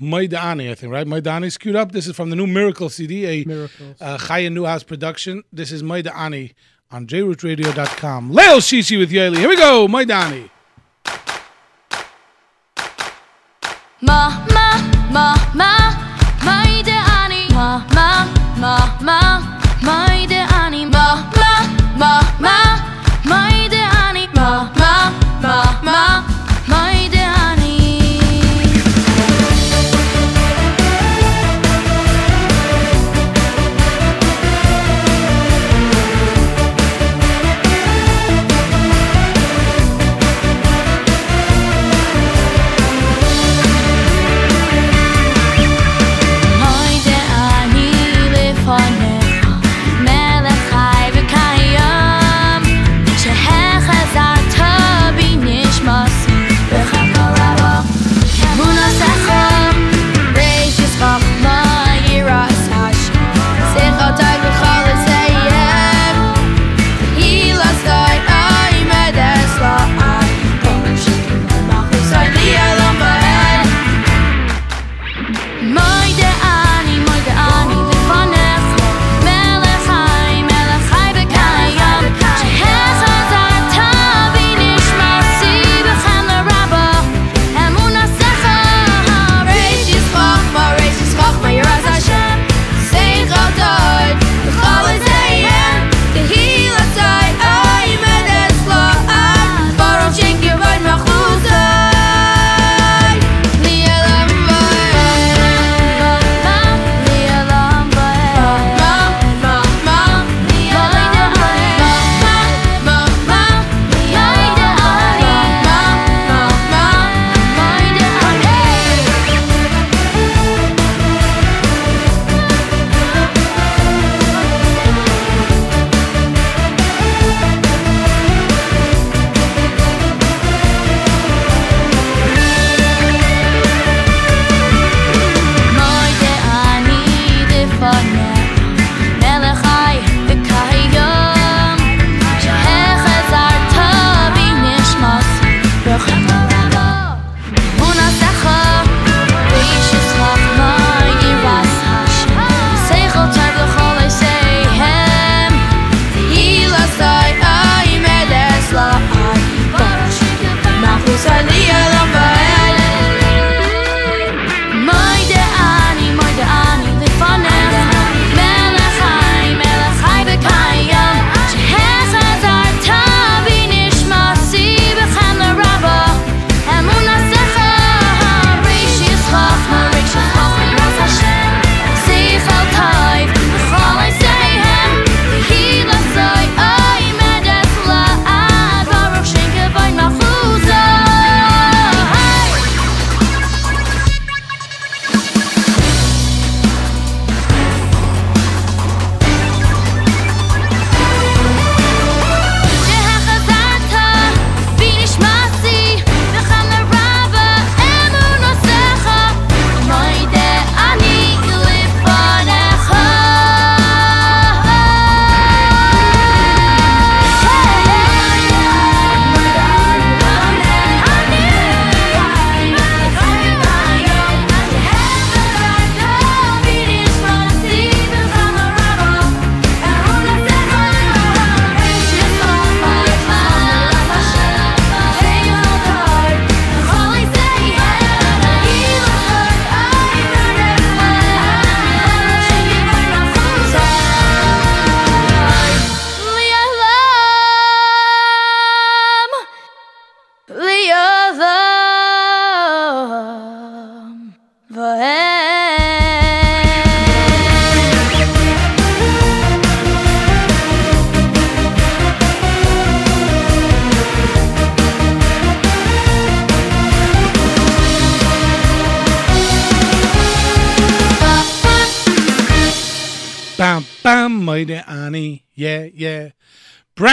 [0.00, 1.06] Maidani, I think, right?
[1.06, 1.92] Maidani's queued up.
[1.92, 3.96] This is from the new Miracle CD, a Miracles.
[4.00, 5.42] uh, Chaya Newhouse production.
[5.52, 6.54] This is Maidani
[6.90, 8.32] on jrootradio.com.
[8.32, 9.36] Leil Shishi with Yoely.
[9.36, 10.48] Here we go, Maidani.
[14.00, 15.90] Ma, ma, ma, ma,
[16.40, 17.50] Maidani.
[17.52, 17.89] Ma.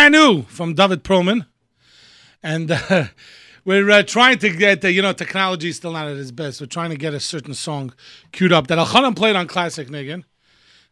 [0.10, 1.48] Brand new from David Perlman.
[2.42, 3.08] And uh,
[3.66, 6.62] we're uh, trying to get, uh, you know, technology is still not at its best.
[6.62, 7.94] We're trying to get a certain song
[8.32, 10.24] queued up that Al played on Classic Niggin.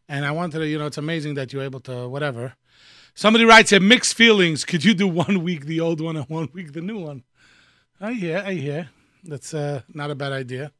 [0.10, 2.56] And I wanted to, you know, it's amazing that you're able to, whatever.
[3.14, 4.66] Somebody writes here, mixed feelings.
[4.66, 7.24] Could you do one week the old one and one week the new one?
[8.02, 8.90] I hear, I hear.
[9.24, 10.74] That's uh, not a bad idea.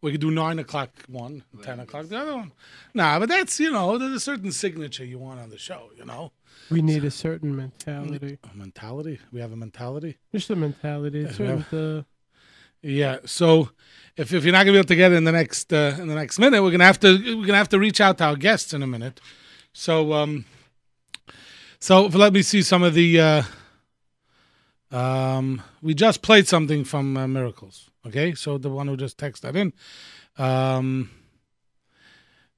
[0.00, 2.52] We could do nine o'clock one, ten o'clock the other one.
[2.94, 5.90] Nah, but that's you know, there's a certain signature you want on the show.
[5.96, 6.32] You know,
[6.70, 8.38] We need a certain mentality.
[8.42, 9.18] a mentality.
[9.32, 10.18] We have a mentality.
[10.32, 11.20] Just a mentality.
[11.20, 11.62] It's Yeah.
[11.70, 12.04] the
[12.82, 13.18] Yeah.
[13.24, 13.70] So
[14.16, 16.08] if, if you're not gonna be able to get it in the next uh, in
[16.08, 18.36] the next minute, we're gonna have to we're gonna have to reach out to our
[18.36, 19.20] guests in a minute.
[19.72, 20.44] So um,
[21.78, 23.20] so let me see some of the.
[23.20, 23.42] Uh,
[24.90, 27.88] um, we just played something from uh, Miracles.
[28.06, 29.72] Okay, so the one who just texted that in.
[30.36, 31.10] Um,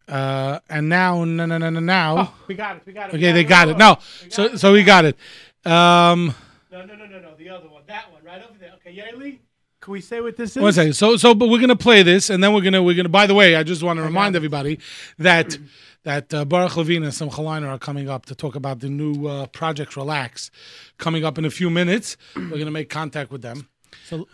[0.08, 2.16] uh, and now, no, no, no, no, now.
[2.18, 2.82] Oh, we got it.
[2.86, 3.16] We got it.
[3.16, 3.76] Okay, they got it.
[3.78, 3.98] No,
[4.28, 5.16] so so we got it.
[5.64, 6.34] Um,
[6.70, 7.34] No, no, no, no, no.
[7.36, 7.82] The other one.
[7.86, 8.72] That one, right over there.
[8.76, 9.38] Okay, Yoely.
[9.80, 10.62] Can we say what this is?
[10.62, 10.94] One second.
[10.94, 13.08] So, so, but we're gonna play this, and then we're gonna we're gonna.
[13.10, 14.78] By the way, I just want to remind everybody
[15.18, 15.58] that
[16.04, 19.26] that uh, Baruch Levine and Simcha Leiner are coming up to talk about the new
[19.26, 20.50] uh, project Relax,
[20.98, 22.16] coming up in a few minutes.
[22.34, 23.68] We're gonna make contact with them.
[24.06, 24.26] So-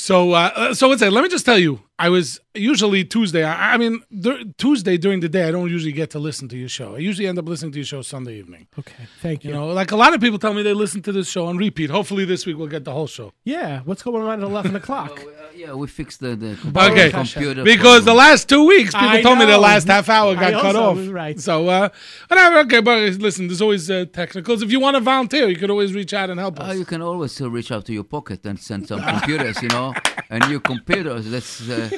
[0.00, 1.12] So, uh, uh, so what's that?
[1.12, 3.42] Let me just tell you, I was usually Tuesday.
[3.42, 6.56] I, I mean, dur- Tuesday during the day, I don't usually get to listen to
[6.56, 6.94] your show.
[6.94, 8.68] I usually end up listening to your show Sunday evening.
[8.78, 9.50] Okay, thank you.
[9.50, 11.56] You know, like a lot of people tell me they listen to this show on
[11.56, 11.90] repeat.
[11.90, 13.32] Hopefully, this week we'll get the whole show.
[13.42, 15.20] yeah, what's going on at eleven o'clock?
[15.58, 16.50] Yeah, we fixed the, the
[16.88, 17.64] Okay, computer.
[17.64, 20.62] because the last two weeks people I told me the last half hour I got
[20.62, 20.96] cut off.
[20.96, 21.38] was right.
[21.40, 21.88] So uh,
[22.28, 22.58] whatever.
[22.60, 24.62] Okay, but listen, there's always uh, technicals.
[24.62, 26.78] If you want to volunteer, you could always reach out and help Uh, us.
[26.78, 29.94] you can always still reach out to your pocket and send some computers, you know,
[30.30, 31.28] and your computers.
[31.28, 31.90] That's uh,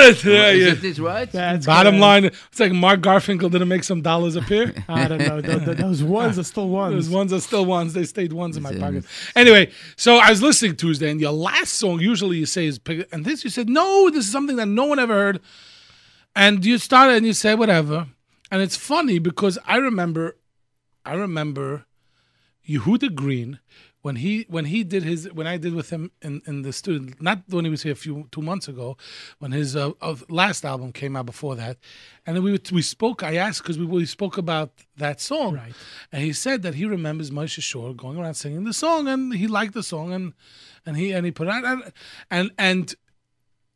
[0.00, 0.50] Yeah, yeah.
[0.52, 1.30] Isn't this right?
[1.30, 2.00] That's Bottom good.
[2.00, 4.72] line, it's like Mark Garfinkel didn't make some dollars appear.
[4.88, 5.40] I don't know.
[5.40, 6.94] Th- th- those ones are still ones.
[6.94, 7.92] Those ones are still ones.
[7.92, 9.04] They stayed ones in my pocket.
[9.36, 13.08] Anyway, so I was listening Tuesday, and your last song usually you say is, pick-
[13.12, 15.40] and this you said, no, this is something that no one ever heard.
[16.34, 18.06] And you started and you say whatever,
[18.50, 20.36] and it's funny because I remember,
[21.04, 21.84] I remember,
[22.68, 23.58] Yehuda Green
[24.02, 27.14] when he when he did his when I did with him in, in the studio,
[27.20, 28.96] not when he was here a few two months ago,
[29.38, 31.76] when his uh, of last album came out before that,
[32.26, 33.22] and then we we spoke.
[33.22, 35.74] I asked because we, we spoke about that song, Right.
[36.12, 39.46] and he said that he remembers Moshe Shore going around singing the song, and he
[39.46, 40.32] liked the song, and
[40.86, 41.92] and he and he put it out, and
[42.30, 42.94] and and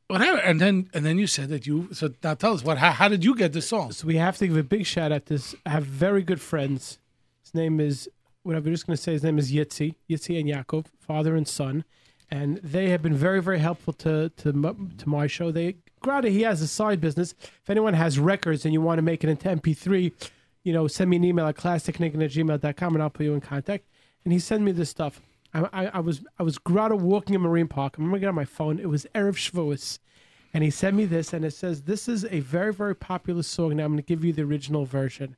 [0.09, 1.89] whatever, and then and then you said that you.
[1.93, 3.93] So now tell us what how, how did you get the song?
[3.93, 5.55] So we have to give a big shout out to this.
[5.67, 6.99] I have very good friends.
[7.43, 8.09] His name is
[8.45, 8.69] whatever.
[8.69, 11.85] I'm just going to say his name is Yitzi, Yitzi and Yaakov, father and son,
[12.31, 15.51] and they have been very very helpful to to to my show.
[15.51, 17.35] They Grada, he has a side business.
[17.41, 20.13] If anyone has records and you want to make it into MP3,
[20.63, 23.41] you know, send me an email at classicnick at gmail.com and I'll put you in
[23.41, 23.87] contact.
[24.25, 25.23] And he sent me this stuff.
[25.55, 27.95] I, I, I was I was Grada walking in Marine Park.
[27.97, 28.79] I remember getting on my phone.
[28.79, 29.99] It was Erev Shavuos.
[30.53, 33.77] And he sent me this, and it says, This is a very, very popular song.
[33.77, 35.37] Now I'm going to give you the original version.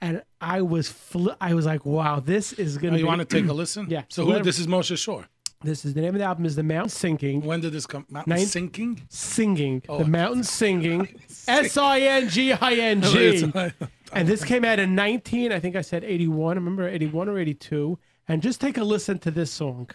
[0.00, 3.24] And I was fl- I was like, wow, this is going Oh, you want to
[3.24, 3.86] take a listen?
[3.90, 4.02] Yeah.
[4.08, 5.26] So who, this is Moshe Shore.
[5.62, 7.40] This is the name of the album is The Mountain Sinking.
[7.42, 8.06] When did this come?
[8.10, 9.02] Mountain Nine- sinking.
[9.08, 9.82] Singing.
[9.88, 9.98] Oh.
[9.98, 11.08] The Mountain Singing.
[11.48, 13.52] S I N G I N G.
[14.12, 16.52] And this came out in 19, I think I said 81.
[16.52, 17.98] I remember 81 or 82.
[18.26, 19.90] And just take a listen to this song.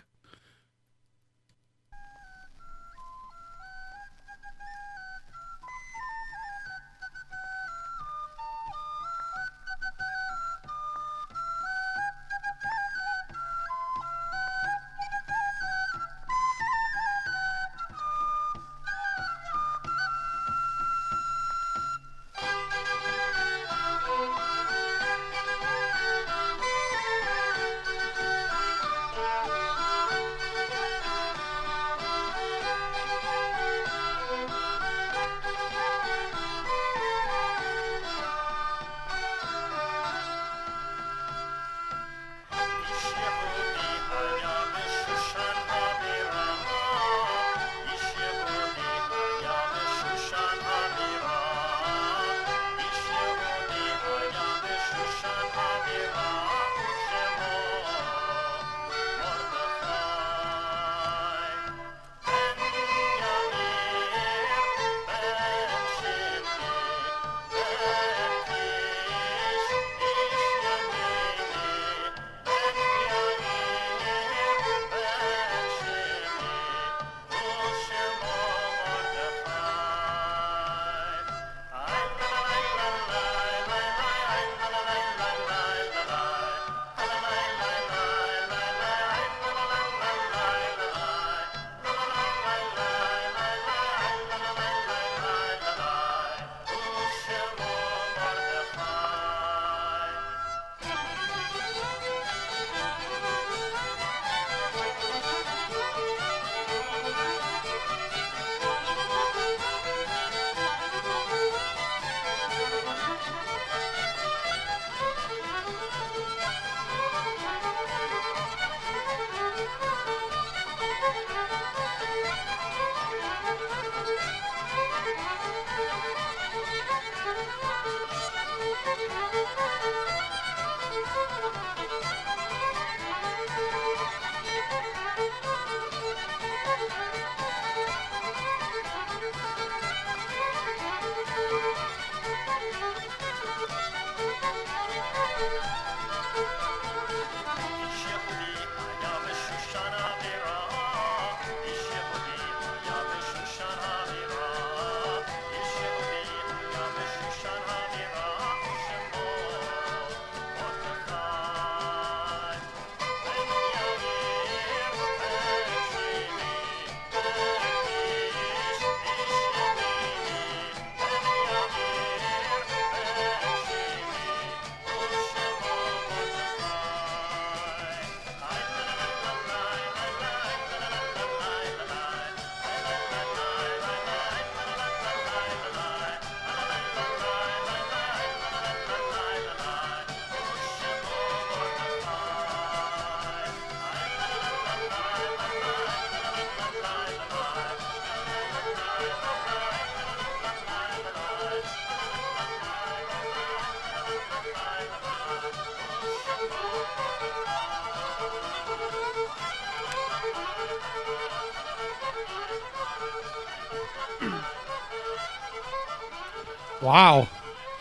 [216.94, 217.28] Wow.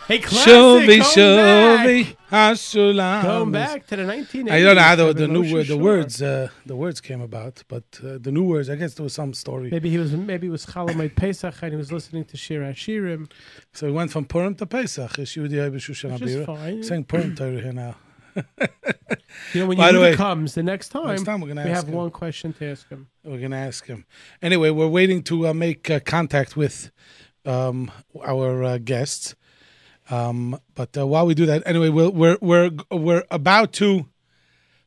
[0.07, 0.51] Hey, classic.
[0.51, 2.17] Shuvi, come shuvi, back.
[2.31, 3.21] hasulam.
[3.21, 4.51] Going back to the 1980s.
[4.51, 7.61] I don't know how the, the new word, the words uh, the words came about,
[7.67, 8.71] but uh, the new words.
[8.71, 9.69] I guess there was some story.
[9.69, 13.29] Maybe he was maybe it was Chalamayt Pesach and he was listening to Shir Hashirim.
[13.71, 15.11] So he went from Purim to Pesach.
[15.11, 16.81] Yeshua Diya B'Shushan Which is fine.
[16.81, 17.95] Saying Purim Torah here now.
[18.35, 21.65] You know, when By the Yehuda way, comes the next time, next time we're gonna
[21.65, 21.93] we have him.
[21.93, 23.09] one question to ask him.
[23.23, 24.05] We're gonna ask him.
[24.41, 26.89] Anyway, we're waiting to uh, make uh, contact with
[27.45, 27.91] um,
[28.23, 29.35] our uh, guests.
[30.09, 34.07] Um, but uh, while we do that, anyway, we're we're we're we're about to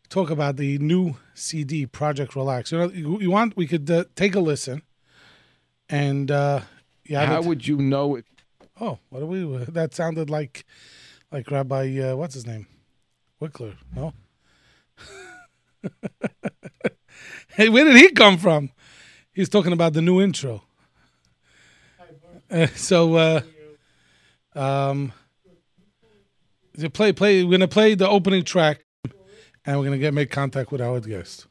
[0.08, 2.72] talk about the new CD, Project Relax.
[2.72, 4.82] You know, you, you want we could uh, take a listen,
[5.88, 6.60] and uh,
[7.04, 7.26] yeah.
[7.26, 8.26] How would you know it?
[8.80, 9.64] Oh, what do we?
[9.68, 10.64] That sounded like
[11.32, 12.66] like Rabbi uh, what's his name,
[13.40, 13.76] Wickler.
[13.94, 14.12] No.
[17.48, 18.70] hey, where did he come from?
[19.32, 20.62] He's talking about the new intro.
[22.76, 23.40] So, uh,
[24.54, 25.12] um,
[26.92, 27.44] play play.
[27.44, 28.84] We're gonna play the opening track,
[29.64, 31.46] and we're gonna get make contact with our guest.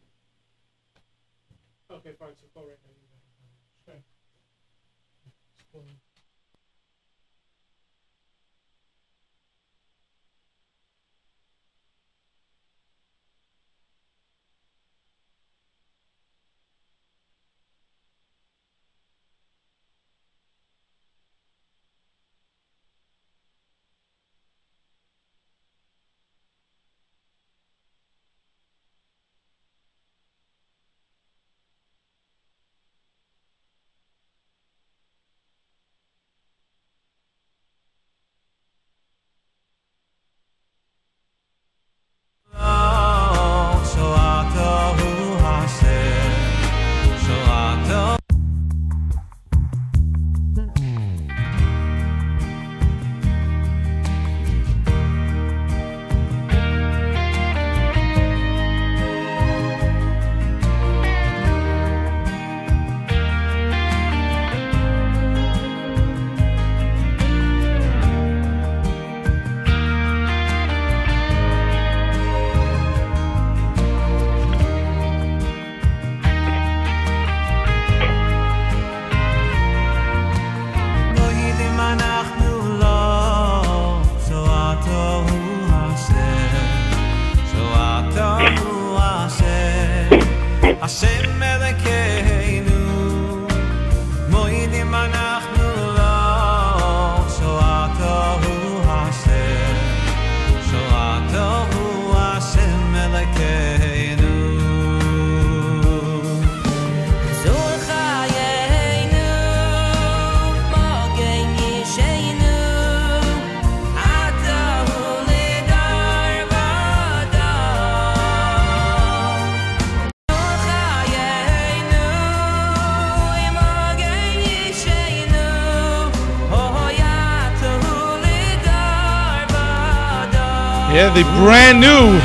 [131.06, 132.20] Yeah, the brand new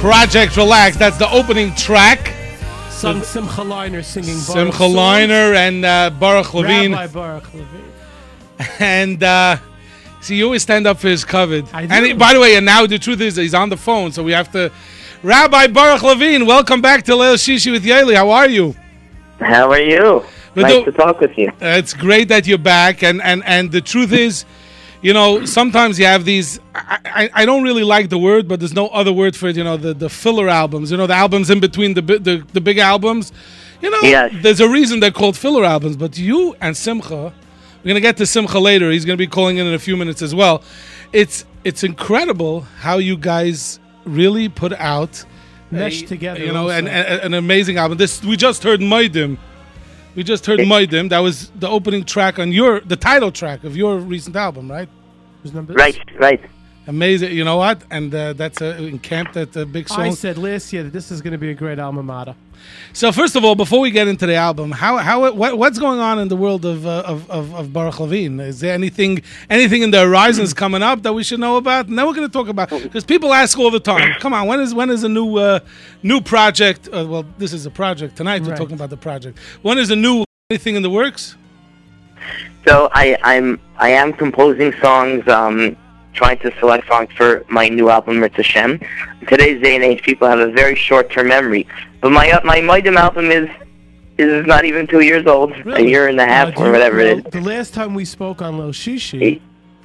[0.00, 0.96] Project Relax.
[0.96, 2.32] That's the opening track.
[2.90, 4.94] Sung Simcha Leiner singing Baruch Simcha songs.
[4.96, 6.90] Leiner and uh, Baruch Levine.
[6.90, 7.92] Rabbi Baruch Levine.
[8.80, 9.56] and uh,
[10.20, 11.72] See, you always stand up for his covet.
[11.72, 12.18] I And he- do.
[12.18, 14.50] by the way, and now the truth is, he's on the phone, so we have
[14.50, 14.72] to.
[15.22, 18.16] Rabbi Baruch Levine, welcome back to Leil Shishi with Yoely.
[18.16, 18.74] How are you?
[19.38, 20.24] How are you?
[20.56, 21.50] But nice the- to talk with you.
[21.62, 24.44] Uh, it's great that you're back, and and and the truth is,
[25.04, 26.58] you know, sometimes you have these.
[26.74, 29.56] I, I, I don't really like the word, but there's no other word for it.
[29.56, 30.90] You know, the the filler albums.
[30.90, 33.32] You know, the albums in between the the, the big albums.
[33.82, 34.32] You know, Yes.
[34.44, 35.96] there's a reason they're called filler albums.
[35.96, 37.32] But you and Simcha,
[37.82, 38.90] we're gonna get to Simcha later.
[38.90, 40.62] He's gonna be calling in in a few minutes as well.
[41.12, 45.24] It's it's incredible how you guys really put out.
[45.70, 46.78] Meshed a- together you know, also.
[46.78, 47.98] an, an, an amazing album.
[47.98, 49.38] This we just heard Maidim.
[50.14, 51.08] We just heard Maidim.
[51.10, 54.88] That was the opening track on your, the title track of your recent album, right?
[55.74, 56.40] Right, right.
[56.86, 57.32] Amazing.
[57.32, 57.82] You know what?
[57.90, 60.00] And uh, that's uh, in camp that uh, big song.
[60.00, 62.34] I said last year that this is going to be a great alma mater.
[62.92, 65.98] So first of all, before we get into the album, how how what, what's going
[65.98, 68.38] on in the world of uh, of, of of Baruch Levine?
[68.40, 71.88] Is there anything anything in the horizons coming up that we should know about?
[71.88, 74.14] And then we're going to talk about because people ask all the time.
[74.20, 75.60] Come on, when is when is a new uh,
[76.02, 76.88] new project?
[76.88, 78.42] Uh, well, this is a project tonight.
[78.42, 79.38] We're talking about the project.
[79.62, 81.36] When is a new anything in the works?
[82.66, 85.76] So I, I'm I am composing songs, um,
[86.14, 88.80] trying to select songs for my new album, Ritz Hashem.
[89.20, 91.66] In today's day and age, people have a very short-term memory.
[92.00, 93.48] But my uh, my Maidim album is
[94.16, 97.00] is not even two years old, a year and a half, Now, do or whatever
[97.00, 97.32] it well, is.
[97.32, 99.40] The last time we spoke on Leil Shishi,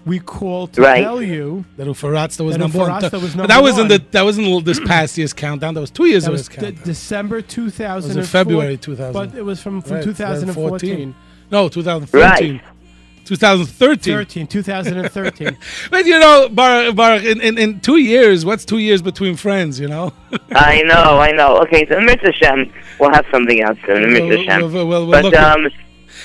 [0.06, 1.02] we called to Right.
[1.04, 2.92] tell you that Ufaratsta was that number one.
[2.92, 4.00] Was But number that wasn't one.
[4.00, 5.74] the that wasn't this past year's countdown.
[5.74, 6.76] That was two years That was his countdown.
[6.76, 8.18] de- December 2000.
[8.18, 9.14] Was February 2000?
[9.14, 11.16] But it was from, from Right, 2014.
[11.52, 12.62] No, 2014.
[13.30, 14.14] 2013.
[14.14, 15.58] 13, 2013.
[15.92, 19.80] But you know, Baruch, Baruch in, in, in two years, what's two years between friends,
[19.80, 20.12] you know?
[20.52, 21.58] I know, I know.
[21.60, 24.04] Okay, so Ritz Shem, we'll have something else soon.
[24.04, 24.74] Ritz We'll- Hashem.
[24.74, 25.70] we'll- we'll- we'll but um,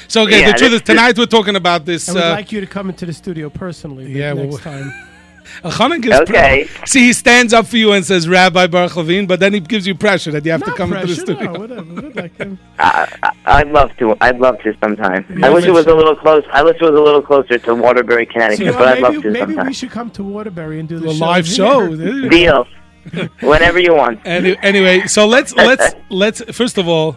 [0.08, 2.08] So, okay, yeah, the truth is, tonight we're talking about this.
[2.08, 4.62] I would uh, like you to come into the studio personally the Yeah, well, next
[4.62, 4.92] time.
[5.62, 6.66] Elchanan gives Okay.
[6.74, 9.60] pre- See, he stands up for you and says Rabbi Baruch Levine, but then he
[9.60, 11.52] gives you pressure that you have to come into the studio.
[11.52, 11.82] no, whatever.
[12.02, 12.58] we'd like him.
[12.78, 14.16] I, I- I'd love to.
[14.20, 15.24] I'd love to sometime.
[15.44, 16.44] I wish it but- was a little close.
[16.52, 19.14] I wish it was a little closer to Waterbury, Connecticut, you know, but I'd maybe
[19.14, 19.66] love to maybe sometime.
[19.66, 21.54] we should come to Waterbury and do the A show live here.
[21.56, 21.96] show.
[21.96, 22.28] There you go.
[22.30, 22.66] Deal.
[23.40, 24.20] Whenever you want.
[24.24, 27.16] Any, anyway, so let's let's let's first of all,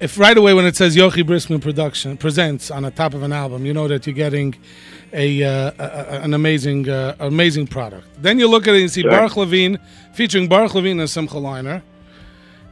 [0.00, 3.32] if right away when it says Yochi Briskman production presents on the top of an
[3.32, 4.54] album, you know that you're getting
[5.12, 8.06] a, uh, a, an amazing uh, amazing product.
[8.22, 9.10] Then you look at it and see Sure.
[9.10, 9.78] Baruch Levine
[10.14, 11.82] featuring Baruch Levine and Simcha Leiner,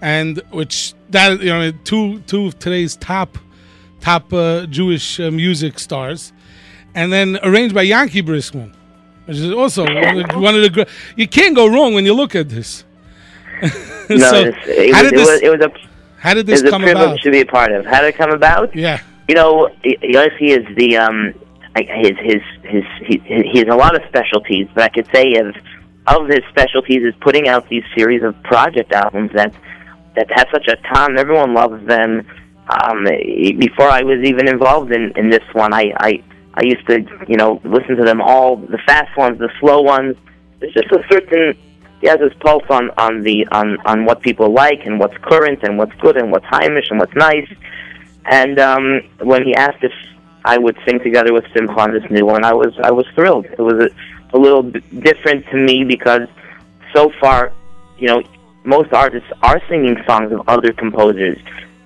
[0.01, 3.37] and which that you know two two of today's top
[4.01, 6.33] top uh, Jewish uh, music stars,
[6.95, 8.73] and then arranged by Yankee Briskman,
[9.27, 12.05] which is also one of the, one of the gr- you can't go wrong when
[12.07, 12.85] you look at this.
[14.11, 15.88] No, So, it, was, it, was, this- it was a
[16.19, 17.21] How did this a come privilege about?
[17.23, 17.87] to be a part of.
[17.87, 18.75] How did it come about?
[18.75, 19.01] Yeah.
[19.29, 21.35] You know, Yossi is the um,
[21.77, 23.19] I- his his his he,
[23.53, 25.55] he has a lot of specialties, but I could say of
[26.07, 29.53] of his specialties is putting out these series of project albums that
[30.17, 31.19] that have such a ton.
[31.19, 32.27] Everyone loves them.
[32.69, 33.05] Um,
[33.59, 36.23] before I was even involved in in this one, I I
[36.55, 40.17] I used to you know listen to them all, the fast ones, the slow ones.
[40.61, 41.57] There's just a certain
[42.01, 45.61] he has his pulse on on the on on what people like and what's current
[45.63, 47.49] and what's good and what's Heimish and what's nice.
[48.27, 49.93] And um, when he asked if
[50.45, 53.47] I would sing together with Simcha on this new one, I was I was thrilled.
[53.47, 56.29] It was a, a little different to me because
[56.95, 57.53] so far,
[57.99, 58.23] you know,
[58.65, 61.39] most artists are singing songs of other composers,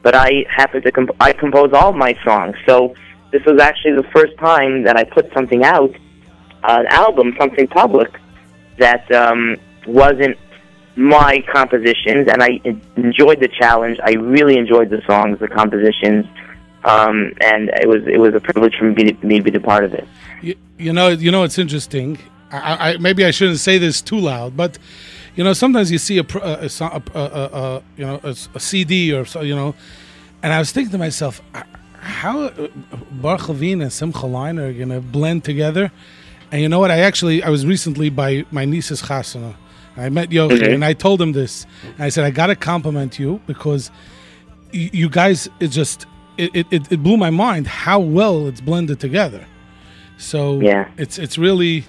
[0.03, 2.57] but I happen to comp- I compose all my songs.
[2.67, 2.95] So
[3.31, 5.95] this was actually the first time that I put something out,
[6.65, 8.11] an album, something public
[8.79, 9.57] that um,
[9.87, 10.37] wasn't
[10.97, 12.61] my compositions, and I
[12.97, 13.99] enjoyed the challenge.
[14.05, 16.26] I really enjoyed the songs, the compositions,
[16.85, 19.61] um, and it was it was a privilege for me to, me to be a
[19.61, 20.07] part of it.
[20.43, 22.18] You, you know, you know, it's interesting.
[22.51, 24.78] I, I, maybe I shouldn't say this too loud, but
[25.35, 29.41] you know, sometimes you see a, a, a, a, you know a, CD or so,
[29.41, 29.74] you know,
[30.43, 31.41] and I was thinking to myself,
[32.01, 32.68] how uh,
[33.12, 35.91] Baruch Levine and Simcha Leiner are gonna blend together.
[36.51, 36.91] And you know what?
[36.91, 39.55] I actually I was recently by my niece's chasana.
[39.97, 40.74] I met Yochi Mhm.
[40.74, 41.66] and I told him this.
[41.97, 43.90] And I said I gotta compliment you because
[44.72, 46.07] y- you guys it just
[46.38, 49.45] it, it, it blew my mind how well it's blended together.
[50.18, 50.86] So Yeah.
[50.97, 51.84] it's it's really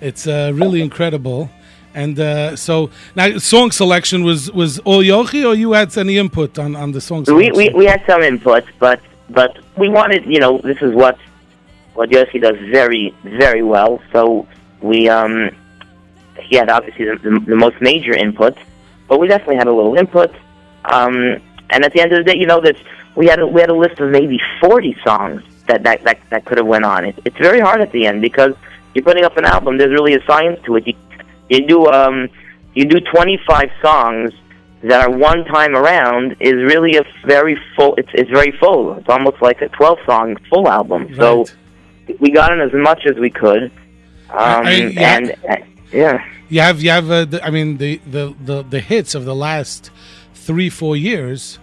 [0.00, 1.50] it's uh, really incredible.
[1.94, 6.58] And uh, so now song selection was was all Yochi or you had any input
[6.58, 7.56] on, on the song We, selection?
[7.56, 11.16] we we had some input, but but we wanted you know this is what
[11.94, 14.00] what Yossi does very very well.
[14.12, 14.46] So
[14.82, 15.50] we um
[16.42, 18.56] he had obviously the, the, the most major input,
[19.08, 20.34] but we definitely had a little input.
[20.84, 22.76] Um, and at the end of the day, you know that
[23.16, 26.44] we had a, we had a list of maybe forty songs that that that, that
[26.44, 27.04] could have went on.
[27.04, 28.54] It, it's very hard at the end because
[28.94, 29.78] you're putting up an album.
[29.78, 30.86] There's really a science to it.
[30.86, 30.94] You,
[31.48, 32.28] you do um,
[32.74, 34.32] you do 25 songs
[34.82, 37.94] that are one time around is really a very full.
[37.96, 38.94] It's it's very full.
[38.94, 41.14] It's almost like a 12 song full album.
[41.16, 41.46] So
[42.18, 43.64] we got in as much as we could.
[44.30, 45.16] Um, I mean, yeah.
[45.16, 45.36] and
[45.92, 46.24] yeah.
[46.48, 49.34] You have you have uh, the, I mean the, the the the hits of the
[49.34, 49.90] last
[50.34, 51.58] three four years,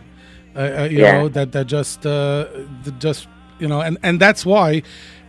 [0.55, 1.11] uh, uh, you Yeah.
[1.11, 2.47] know that that just uh,
[2.99, 3.27] just
[3.59, 4.83] you know and and that's why.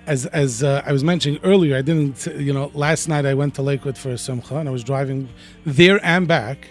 [0.06, 3.54] As, as uh, I was mentioning earlier, I didn't, you know, last night I went
[3.56, 5.28] to Lakewood for a Simcha and I was driving
[5.66, 6.68] there and back.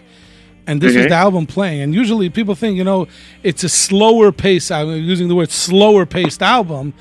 [0.66, 1.10] And this was Mhm.
[1.10, 1.82] the album playing.
[1.84, 3.08] And usually people think, you know,
[3.44, 6.96] it's a slower pace, I'm using the word slower paced album.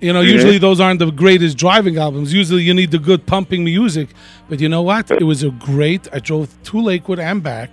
[0.00, 2.32] You know, usually those aren't the greatest driving albums.
[2.32, 4.08] Usually you need the good pumping music.
[4.48, 5.10] But you know what?
[5.10, 6.06] It was a great.
[6.12, 7.70] I drove to Lakewood and back,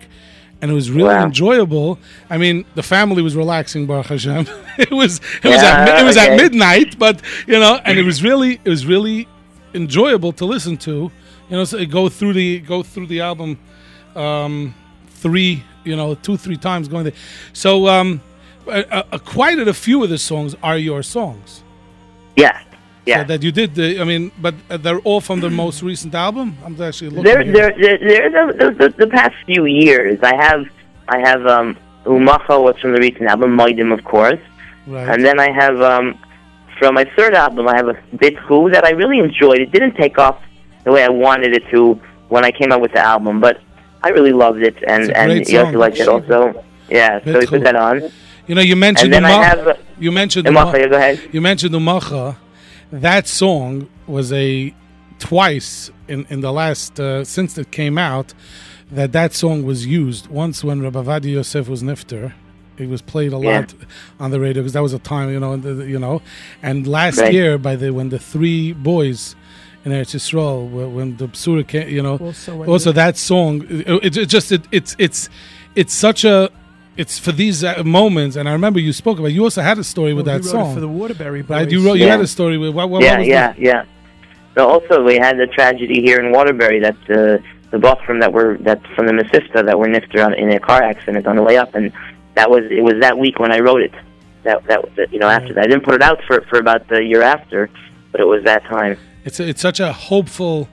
[0.60, 1.26] and it was really Wow.
[1.26, 2.00] enjoyable.
[2.30, 4.48] I mean, the family was relaxing, Baruch Hashem.
[4.80, 6.32] it was it was at, it was okay.
[6.34, 9.28] at midnight, but you know, and it was really it was really
[9.76, 11.12] enjoyable to listen to.
[11.50, 13.60] You know, so go through the go through the album
[14.16, 14.74] um,
[15.10, 17.14] three, you know, two three times going there.
[17.54, 18.22] So um,
[18.68, 21.62] uh, uh, quite a few of the songs are your songs.
[22.36, 22.60] Yeah.
[23.06, 23.22] Yeah.
[23.22, 26.16] So that you did the, I mean, but uh, they're all from the most recent
[26.16, 26.58] album.
[26.66, 27.26] I'm actually looking.
[27.32, 27.44] Here.
[27.54, 30.66] there, there, there the, the, the, the past few years, I have,
[31.08, 34.40] I have um, Umacha was from the recent album, Moidim, of course,
[34.88, 35.08] Right.
[35.10, 36.18] and then I have um,
[36.80, 39.60] from my third album, I have a Bit Who that I really enjoyed.
[39.60, 40.42] It didn't take off
[40.84, 41.94] the way I wanted it to
[42.30, 43.62] when I came out with the album, but
[44.04, 45.80] I really loved it, and and great you also song.
[45.80, 46.64] liked it also.
[46.90, 48.12] Yeah, so Bit we put that on.
[48.48, 50.98] You know, you mentioned And then I Umacha- have, you mentioned Umacha, Uma- yeah, go
[50.98, 51.30] ahead.
[51.32, 52.36] You mentioned Umacha.
[52.92, 54.74] That song was a
[55.20, 58.34] twice in in the last uh, since it came out
[58.92, 60.28] that that song was used.
[60.28, 62.34] Once when Rabbi Vadi Yosef was nifter,
[62.78, 63.60] it was played a Yeah.
[63.60, 63.74] lot
[64.20, 66.22] on the radio because that was a time you know and the, you know.
[66.62, 67.34] And last Right.
[67.34, 69.36] year by the when the three boys
[69.84, 74.18] in Eretz Yisrael when the Psura came, you know, Also also that song it, it,
[74.18, 75.30] it just it, it's it's
[75.76, 76.50] it's such a
[76.98, 79.84] it's for these uh, moments and i remember you spoke about you also had a
[79.84, 81.72] story with that he wrote it song for the Waterbury right Boys.
[81.74, 82.12] you wrote you Yeah.
[82.12, 83.60] had a story with what, what, yeah, what was yeah, that?
[83.60, 83.84] yeah.
[84.56, 87.42] So also we had the tragedy here in Waterbury that uh,
[87.72, 90.82] the Bothram that were that from the Mesivta that were nifted on, in a car
[90.82, 91.92] accident on the way up, and
[92.36, 93.92] that was it was that week when I wrote it.
[94.44, 96.88] That that was you know after that I didn't put it out for for about
[96.88, 97.70] the year after,
[98.14, 98.98] but it was that time.
[99.26, 100.70] it's a, it's such a hopeful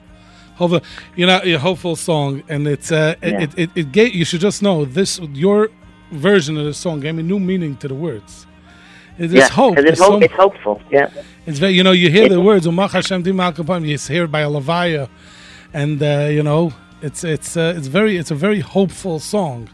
[0.55, 0.79] hopeful
[1.17, 3.41] you know a hopeful song and it's uh Yeah.
[3.41, 5.69] it, it, it gave you should just know this your
[6.13, 8.45] version of the song gave me new meaning to the words
[9.17, 10.81] it's yeah, hope There's it's, hope, it's hopeful.
[10.89, 11.09] Yeah,
[11.45, 14.49] It's very, you know, you hear the words "Umach Hashem You hear it by a
[14.49, 15.07] Levaya,
[15.73, 19.69] and uh, you know, it's it's uh, it's very it's a very hopeful song.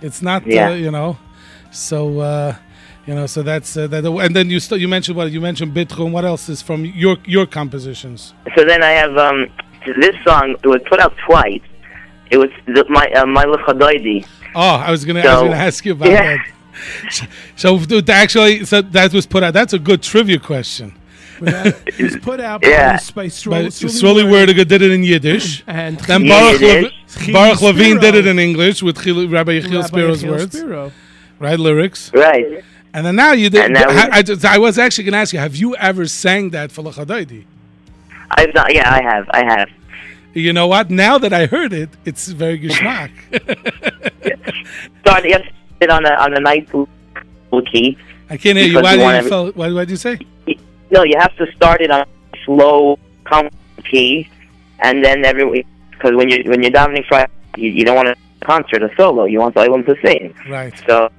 [0.00, 0.68] It's not, Yeah.
[0.70, 1.16] uh, you know,
[1.70, 2.54] so uh,
[3.06, 4.04] you know, so that's uh, that.
[4.04, 6.12] And then you st- you mentioned what you mentioned Bitchum.
[6.12, 8.32] What else is from your your compositions?
[8.56, 9.48] So then I have um
[9.86, 10.54] this song.
[10.62, 11.62] It was put out twice.
[12.30, 14.24] It was the, my uh, my Lechadoidi.
[14.54, 16.36] Oh, I was gonna I was gonna ask you about Yeah.
[16.36, 17.28] that.
[17.56, 19.54] So th- actually, so that was put out.
[19.54, 20.94] That's a good trivia question.
[21.40, 22.92] It was put out Yeah.
[22.92, 23.70] by, by By Stroll.
[23.70, 26.92] Sully Werdiger did it in Yiddish, And then Baruch, Yiddish.
[27.26, 30.58] Lev- Baruch Levine did it in English with Chil- Rabbi Yechiel Rabbi Spiro's Yechiel words,
[30.58, 30.92] Spiro.
[31.40, 31.58] right?
[31.58, 32.10] Lyrics.
[32.14, 32.62] Right.
[32.92, 33.64] And then now you did.
[33.64, 36.06] And now I, I, just- I was actually going to ask you: Have you ever
[36.06, 37.44] sang that for Lachadaidi?
[38.30, 38.72] I've not.
[38.74, 39.28] Yeah, I have.
[39.30, 39.68] I have.
[40.34, 40.90] You know what?
[40.90, 43.10] Now that I heard it, it's very geschmack.
[45.00, 45.48] Started yes,
[45.80, 46.66] it on a on a nice
[47.70, 47.96] key.
[48.28, 48.82] I can't hear you.
[48.82, 50.18] Why you did you feel, why, why did you say?
[50.90, 52.06] No, you have to start it on a
[52.44, 53.48] slow, calm
[53.88, 54.28] key,
[54.80, 58.16] and then every because when you when you're davening Friday, you, you don't want a
[58.40, 59.26] concert, a solo.
[59.26, 60.34] You want everyone to sing.
[60.48, 60.74] Right.
[60.88, 61.10] So,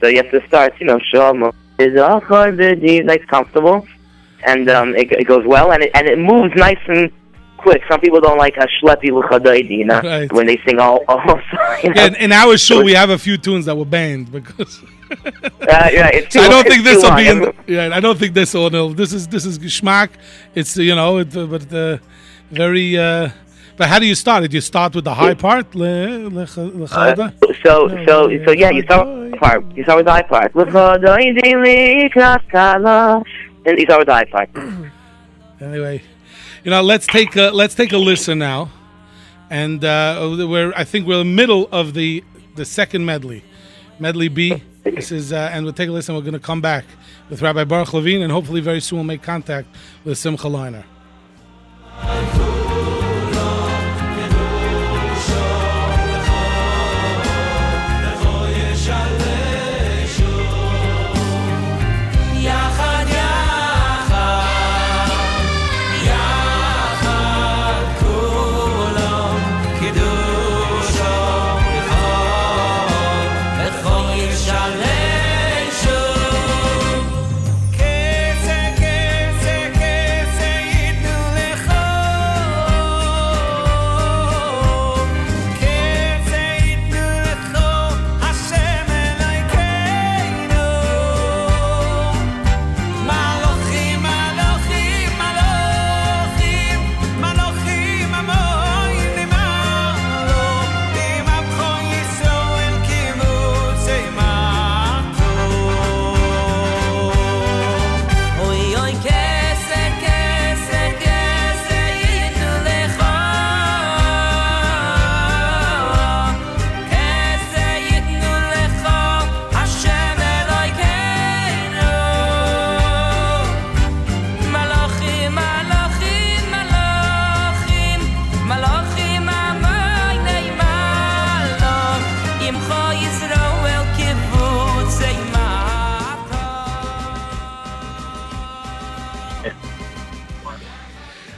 [0.00, 0.74] so you have to start.
[0.78, 3.86] You know, Shalom is nice, comfortable,
[4.44, 7.10] and um, it, it goes well, and it and it moves nice and
[7.62, 7.82] quick.
[7.90, 10.30] Some people don't like a schleppy l'chadaydi, you know, Right.
[10.32, 10.98] when they sing all.
[11.08, 11.20] all
[11.82, 11.94] you know.
[11.96, 14.80] Yeah, in, in our show, we have a few tunes that were banned because.
[15.12, 17.28] Uh, yeah, it's So I don't think this will be.
[17.28, 18.70] In yeah, I don't think this will.
[18.94, 20.08] This is this is geschmack.
[20.54, 21.98] It's you know, it, but uh,
[22.50, 22.96] very.
[22.96, 23.28] Uh,
[23.76, 24.52] but how do you start it?
[24.52, 25.74] You start with the high part.
[25.74, 25.84] Le,
[26.28, 27.30] le, le, Uh,
[27.64, 29.76] so, so, so, yeah, you start with the high part.
[29.76, 30.54] You start with the high part.
[33.64, 34.50] And you start with the high part.
[35.60, 36.02] Anyway,
[36.64, 38.70] you know, let's take a, let's take a listen now,
[39.50, 42.22] and uh, we're I think we're in the middle of the
[42.54, 43.42] the second medley,
[43.98, 44.62] medley B.
[44.84, 46.14] This is uh, and we'll take a listen.
[46.14, 46.84] We're going to come back
[47.28, 49.68] with Rabbi Baruch Levine, and hopefully very soon we'll make contact
[50.04, 50.84] with Simcha Leiner.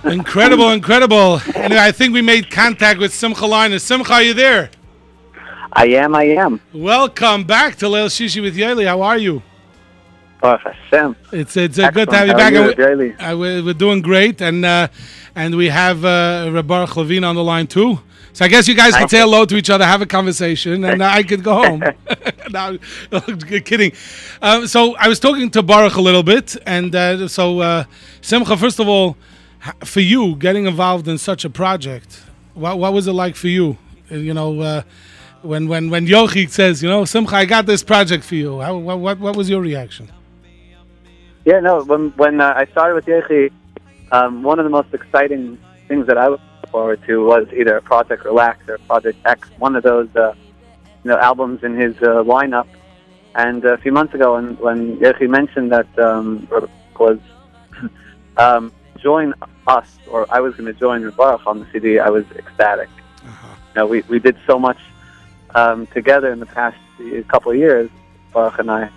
[0.04, 1.40] incredible, incredible.
[1.54, 3.80] And I think we made contact with Simcha Leiner.
[3.80, 4.70] Simcha, are you there?
[5.72, 6.60] I am, I am.
[6.72, 8.86] Welcome back to Leil Shishi with Yoely.
[8.86, 9.42] How are you?
[10.44, 11.16] Baruch Hashem.
[11.32, 12.52] It's it's uh, good to have you back.
[12.52, 14.88] you, And we- uh, we're, we're doing great, and uh,
[15.34, 17.98] and we have uh, Rabar Levine on the line too.
[18.34, 21.00] So I guess you guys can say hello to each other, have a conversation, and
[21.00, 21.82] uh, I could go home.
[22.50, 22.78] no,
[23.64, 23.92] kidding.
[24.42, 27.84] Um, so I was talking to Baruch a little bit, and uh, so uh,
[28.20, 29.16] Simcha, first of all,
[29.82, 32.22] for you getting involved in such a project,
[32.52, 33.78] what what was it like for you?
[34.10, 34.60] You know.
[34.60, 34.82] Uh,
[35.40, 38.60] when when when Yochi says, you know, Simcha, I got this project for you.
[38.62, 40.08] How, what what was your reaction?
[41.44, 43.52] Yeah, no, when when uh, I started with Yechi,
[44.12, 48.24] um, one of the most exciting things that I looked forward to was either Project
[48.24, 50.32] Relax or Project X, one of those uh,
[51.04, 52.66] you know albums in his uh, lineup.
[53.34, 56.48] And a few months ago, when when Yechi mentioned that um,
[56.98, 57.18] was
[58.38, 59.34] um, join
[59.66, 62.88] us, or I was going to join Baruch on the CD, I was ecstatic.
[63.74, 64.78] You know, we we did so much
[65.54, 66.78] um, together in the past
[67.28, 67.90] couple of years,
[68.32, 68.88] Baruch and I.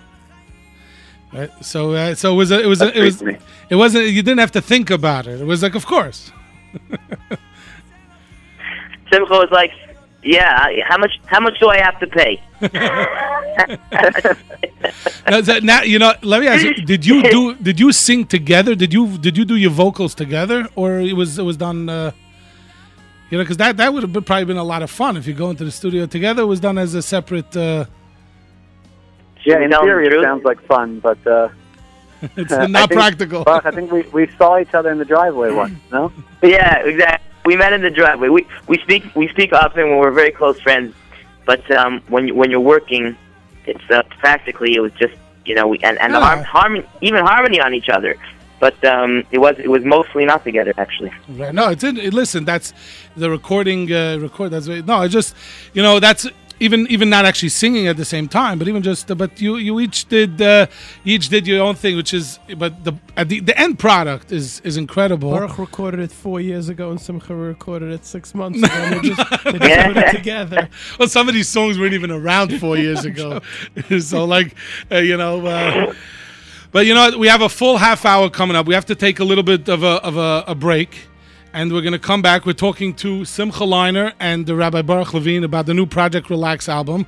[1.32, 1.50] Right.
[1.64, 4.38] So, uh, so it was a, it was a, it was it wasn't you didn't
[4.40, 5.40] have to think about it.
[5.40, 6.32] It was like, of course.
[9.12, 9.72] Simcha was like,
[10.22, 11.18] "Yeah, how much?
[11.26, 12.40] How much do I have to pay?"
[15.30, 17.54] now, that- now, you know, let me ask you: Did you do?
[17.62, 18.74] Did you sing together?
[18.74, 21.88] Did you did you do your vocals together, or it was it was done?
[21.88, 22.10] Uh,
[23.30, 25.26] you know, because that that would have been, probably been a lot of fun if
[25.26, 26.42] you go into the studio together.
[26.42, 27.54] It was done as a separate.
[29.48, 31.48] Yeah, in theory the it sounds like fun, but uh,
[32.36, 33.44] It's I not think- practical.
[33.44, 35.74] Buck, I think we, we saw each other in the driveway once.
[35.92, 37.24] No, Yeah, exactly.
[37.44, 38.28] We met in the driveway.
[38.28, 40.94] We we speak we speak often when we're very close friends,
[41.46, 43.16] but um, when you, when you're working,
[43.64, 45.14] it's uh, practically it was just
[45.46, 46.20] you know we, and and Yeah.
[46.20, 48.16] harm, harmony even harmony on each other,
[48.60, 51.12] but um, it was it was mostly not together actually.
[51.40, 51.54] Right.
[51.54, 51.96] No, it's in.
[51.96, 52.74] it- Listen, that's
[53.16, 53.90] the recording.
[53.90, 54.50] Uh, record.
[54.50, 55.00] That's no.
[55.02, 55.34] It just,
[55.72, 56.26] you know, that's
[56.60, 59.06] even even not actually singing at the same time, but even just.
[59.16, 60.66] but you you each did uh,
[61.04, 62.38] each did your own thing, which is.
[62.56, 65.30] But the at the the end product is is incredible.
[65.30, 68.74] Baruch recorded it four years ago, and Simcha recorded it six months ago.
[68.74, 70.68] And they just, they just put it together.
[70.98, 73.40] well, some of these songs weren't even around four years ago,
[74.00, 74.54] so like,
[74.90, 75.46] uh, you know.
[75.46, 75.94] Uh,
[76.70, 77.18] but you know, what?
[77.18, 78.66] we have a full half hour coming up.
[78.66, 81.07] We have to take a little bit of a of a, a break,
[81.58, 82.46] and we're going to come back.
[82.46, 86.68] We're talking to Simcha Leiner and the Rabbi Baruch Levine about the new Project Relax
[86.68, 87.04] album.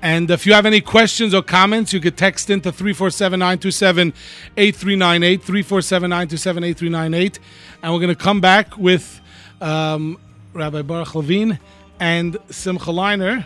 [0.00, 4.14] And if you have any questions or comments, you could text into 347 927
[4.56, 7.40] 8398, 347 927 8398.
[7.82, 9.20] And we're going to come back with
[9.60, 10.20] um,
[10.52, 11.58] Rabbi Baruch Levine
[11.98, 13.44] and Simcha Leiner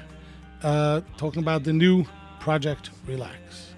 [0.63, 2.05] uh, talking about the new
[2.39, 3.74] Project Relax.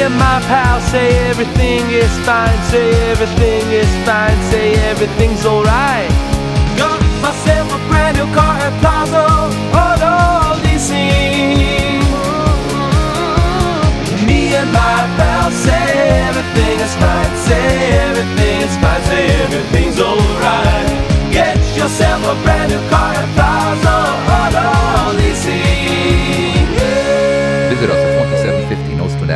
[0.00, 6.08] Me and my pal say everything is fine, say everything is fine, say everything's alright.
[6.74, 9.26] Got myself a brand new car at Plaza,
[9.76, 12.00] all all leasing.
[14.24, 15.88] Me and my pal say
[16.28, 17.68] everything is fine, say
[18.08, 20.88] everything is fine, say everything's alright.
[21.30, 23.96] Get yourself a brand new car at Plaza,
[24.38, 26.09] all all leasing.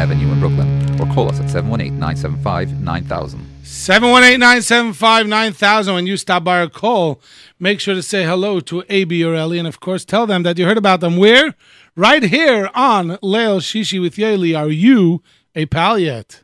[0.04, 0.68] Avenue in Brooklyn
[1.00, 3.40] or call us at 718 975 9000.
[3.62, 7.22] 718-975-9000 when you stop by or call
[7.58, 10.58] make sure to say hello to AB or Ellie and of course tell them that
[10.58, 11.54] you heard about them where
[11.96, 15.22] right here on Leil Shishi with Yoely are you
[15.54, 16.42] a pal yet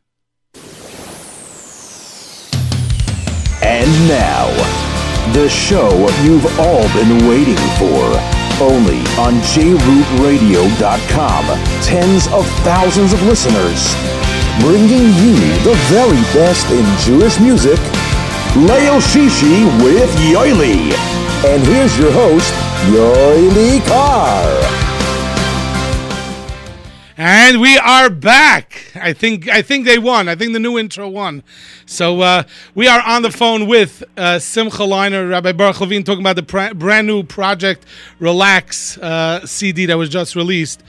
[3.62, 4.46] And now,
[5.34, 5.90] the show
[6.24, 8.39] you've all been waiting for.
[8.60, 11.44] Only on JRootRadio.com.
[11.82, 13.94] Tens of thousands of listeners.
[14.60, 15.34] Bringing you
[15.64, 17.78] the very best in Jewish music.
[18.68, 20.92] Leil Shishi with Yoely.
[21.46, 22.52] And here's your host,
[22.92, 24.89] Yoely Kar.
[27.22, 28.92] And we are back.
[28.94, 30.26] I think I think they won.
[30.26, 31.42] I think the new intro won.
[31.84, 32.44] So uh,
[32.74, 36.42] we are on the phone with uh, Simcha Leiner, Rabbi Baruch Levine, talking about the
[36.42, 37.84] pr- brand new project
[38.20, 40.82] Relax uh, CD that was just released.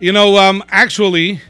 [0.00, 1.40] You know, um, actually,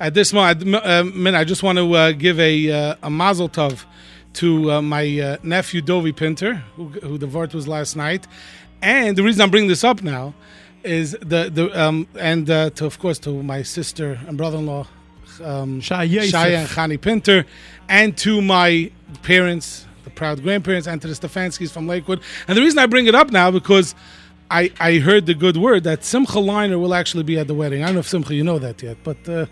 [0.00, 1.04] at this moment, uh,
[1.38, 3.84] I just want to uh, give a uh, a mazel tov
[4.40, 8.26] to uh, my uh, nephew Dovi Pinter, who, who the vort was last night.
[8.80, 10.32] And the reason I'm bringing this up now
[10.84, 14.86] is the the um and uh, to of course to my sister and brother-in-law
[15.42, 16.32] um Shai Yosef.
[16.32, 17.44] Shaya and Chani Pinter
[17.88, 18.90] and to my
[19.22, 23.06] parents the proud grandparents and to the Stefanskis from Lakewood and the reason I bring
[23.06, 23.94] it up now because
[24.50, 27.82] I, I heard the good word that Simcha Leiner will actually be at the wedding.
[27.82, 29.46] I don't know if Simcha you know that yet, but uh,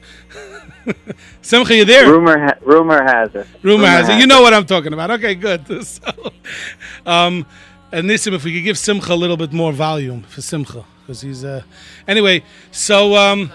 [1.41, 2.11] Simcha, you there?
[2.13, 3.47] Rumor, ha- rumor has it.
[3.63, 4.19] Rumor has it.
[4.19, 5.11] You know what I'm talking about.
[5.13, 5.65] Okay, good.
[5.87, 6.33] So,
[7.07, 7.47] um,
[7.93, 11.21] and Nissim, if we could give Simcha a little bit more volume for Simcha, because
[11.23, 11.63] he's uh,
[12.07, 12.43] anyway.
[12.71, 13.51] So um,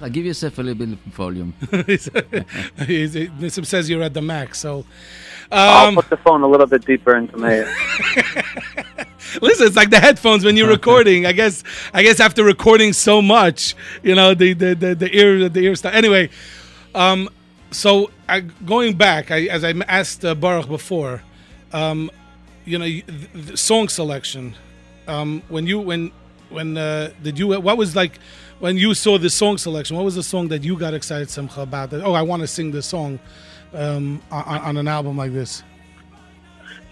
[0.00, 1.52] I give yourself a little bit of volume.
[1.86, 2.08] he's-
[2.86, 4.58] he's- Nissim says you're at the max.
[4.58, 4.86] So
[5.52, 7.74] I'll um, put the phone a little bit deeper into my ear.
[9.42, 11.26] listen, it's like the headphones when you're recording.
[11.26, 15.50] I guess I guess after recording so much, you know, the the the, the ear
[15.50, 15.92] the ear stuff.
[15.92, 16.30] Anyway,
[16.94, 17.28] um,
[17.70, 21.22] so I, going back, I, as I asked uh, Baruch before,
[21.74, 22.10] um,
[22.64, 23.02] you know, the,
[23.34, 24.54] the song selection.
[25.08, 26.12] Um, when you when
[26.50, 28.18] when uh, did you what was like
[28.60, 29.96] when you saw the song selection?
[29.96, 31.90] What was the song that you got excited Simcha about?
[31.90, 33.18] That oh, I want to sing this song
[33.72, 35.62] um, on, on an album like this.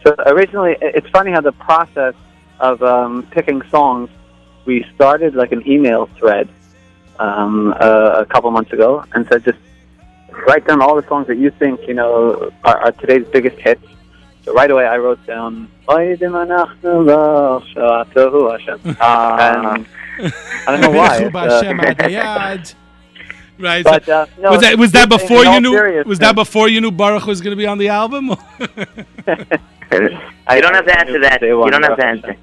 [0.02, 2.14] So originally, it's funny how the process
[2.60, 4.08] of um, picking songs,
[4.64, 6.48] we started like an email thread
[7.18, 9.58] um, uh, a couple months ago, and said just
[10.46, 13.86] write down all the songs that you think you know are, are today's biggest hits.
[14.46, 15.68] So right away, I wrote down.
[15.88, 19.86] "Oidim anachnu lo shavatohu Hashem." And
[20.66, 21.18] I don't know why.
[21.18, 22.74] Bechu it's, b'Hashem uh.
[23.58, 23.82] Right.
[23.84, 25.72] But, uh, no, was that was that in- in before you knew?
[25.72, 28.24] seriousness- Was that before you knew Baruch was going to be on the album?
[28.28, 28.36] You
[30.64, 31.38] don't have to answer that.
[31.42, 32.36] You don't have to answer.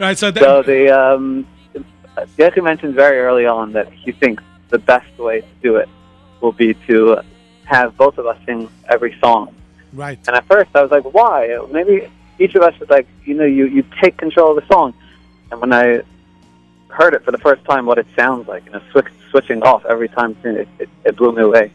[0.00, 0.18] right.
[0.18, 1.46] So, that, So the um,
[2.38, 5.88] Yochi mentioned very early on that he thinks the best way to do it
[6.40, 7.20] will be to
[7.64, 9.54] have both of us sing every song.
[9.92, 10.18] right.
[10.26, 11.58] And at first, I was like, why?
[11.70, 12.08] Maybe
[12.38, 14.94] each of us is like, you know, you you take control of the song.
[15.50, 16.02] And when I
[16.88, 19.84] heard it for the first time, what it sounds like, you know, switch, switching off
[19.86, 21.72] every time, it, it, it blew me away.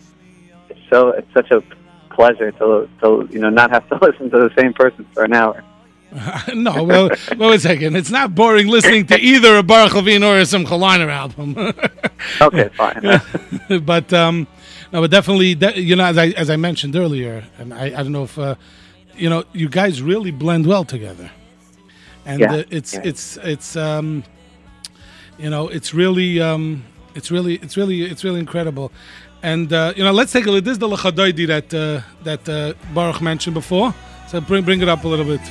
[0.69, 1.63] It's so it's such a
[2.09, 5.33] pleasure to to you know not have to listen to the same person for an
[5.33, 5.63] hour.
[6.55, 7.95] no, well, wait a second.
[7.97, 11.55] It's not boring listening to either a Baruch Levine or a Simcha Leiner album.
[12.41, 13.01] Okay, fine.
[13.83, 14.47] but um,
[14.91, 18.03] no, but definitely, de- you know, as I as I mentioned earlier, and I, I
[18.03, 18.55] don't know if uh,
[19.15, 21.31] you know, you guys really blend well together,
[22.25, 23.01] and Yeah, uh, it's yeah.
[23.03, 24.23] it's it's um,
[25.38, 26.83] you know, it's really um,
[27.15, 28.91] it's really it's really it's really incredible.
[29.43, 30.63] And uh, you know, let's take a look.
[30.63, 33.93] This is the Lechadoidi that uh, that uh, Baruch mentioned before.
[34.27, 35.41] So bring bring it up a little bit.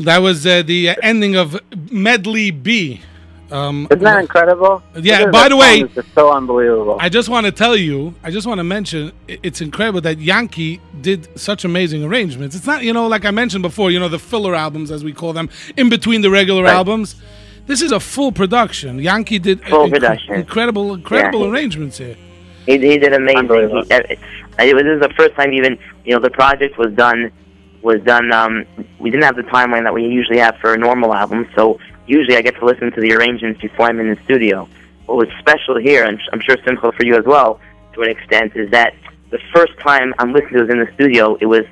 [0.00, 1.58] That was uh, the uh, ending of
[1.90, 3.00] Medley B.
[3.50, 4.80] Um, Isn't that incredible?
[4.96, 6.96] Yeah, by the way- is so unbelievable.
[7.00, 10.80] I just want to tell you, I just want to mention, it's incredible that Yankee
[11.00, 12.54] did such amazing arrangements.
[12.54, 15.12] It's not, you know, like I mentioned before, you know, the filler albums, as we
[15.12, 16.72] call them, in between the regular Right.
[16.74, 17.16] albums.
[17.66, 19.00] This is a full production.
[19.00, 20.34] Yankee did Full inc- production.
[20.34, 21.50] incredible, incredible Yeah.
[21.52, 22.16] arrangements here.
[22.66, 23.48] He, he did amazing.
[23.48, 24.00] He, uh,
[24.60, 27.32] it was, this is the first time even you know the project was done
[27.82, 28.32] was done.
[28.32, 28.64] Um,
[28.98, 32.36] we didn't have the timeline that we usually have for a normal album, so usually
[32.36, 34.68] I get to listen to the arrangements before I'm in the studio.
[35.06, 37.60] What was special here, and I'm sure Simcha for you as well,
[37.94, 38.94] to an extent, is that
[39.30, 41.64] the first time I'm listening to it in the studio, it was,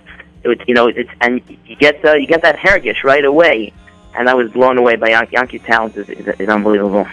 [0.45, 3.73] it was you know, it's and you get the, you get that hergish right away,
[4.17, 5.33] and I was blown away by Yankee.
[5.35, 7.07] Yankee's talent is, is, is unbelievable.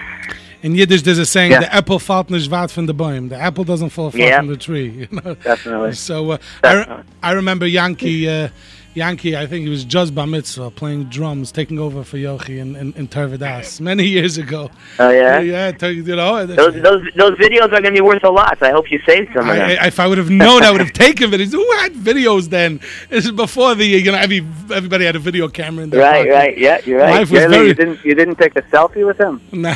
[0.64, 1.60] In Yiddish, there's a saying, Yeah.
[1.60, 3.30] the apple fällt nicht weit von der Bäume.
[3.30, 4.38] The apple doesn't fall far Yeah.
[4.38, 5.08] from the tree.
[5.12, 5.36] You know?
[5.36, 5.92] Definitely.
[5.94, 8.50] So uh, I, re- I remember Yankee, uh,
[8.96, 12.78] Yankee, I think he was just bar mitzvah playing drums, taking over for Yochi in,
[12.78, 14.72] in, in Tervadas many years ago.
[15.00, 15.42] Oh yeah.
[15.42, 16.46] Yeah, you know.
[16.46, 18.58] Those those those videos are going to be worth a lot.
[18.64, 19.70] I hope you saved some of them.
[19.82, 21.52] I, if I would have known, I would have taken videos.
[21.52, 22.80] Who had videos then?
[23.10, 24.38] This is before the you know every,
[24.74, 26.34] everybody had a video camera in their Right, pocket.
[26.34, 27.16] right, yeah, you're right.
[27.16, 27.52] Life was Really?
[27.54, 29.42] very you didn't you didn't take a selfie with him?
[29.52, 29.76] Nah.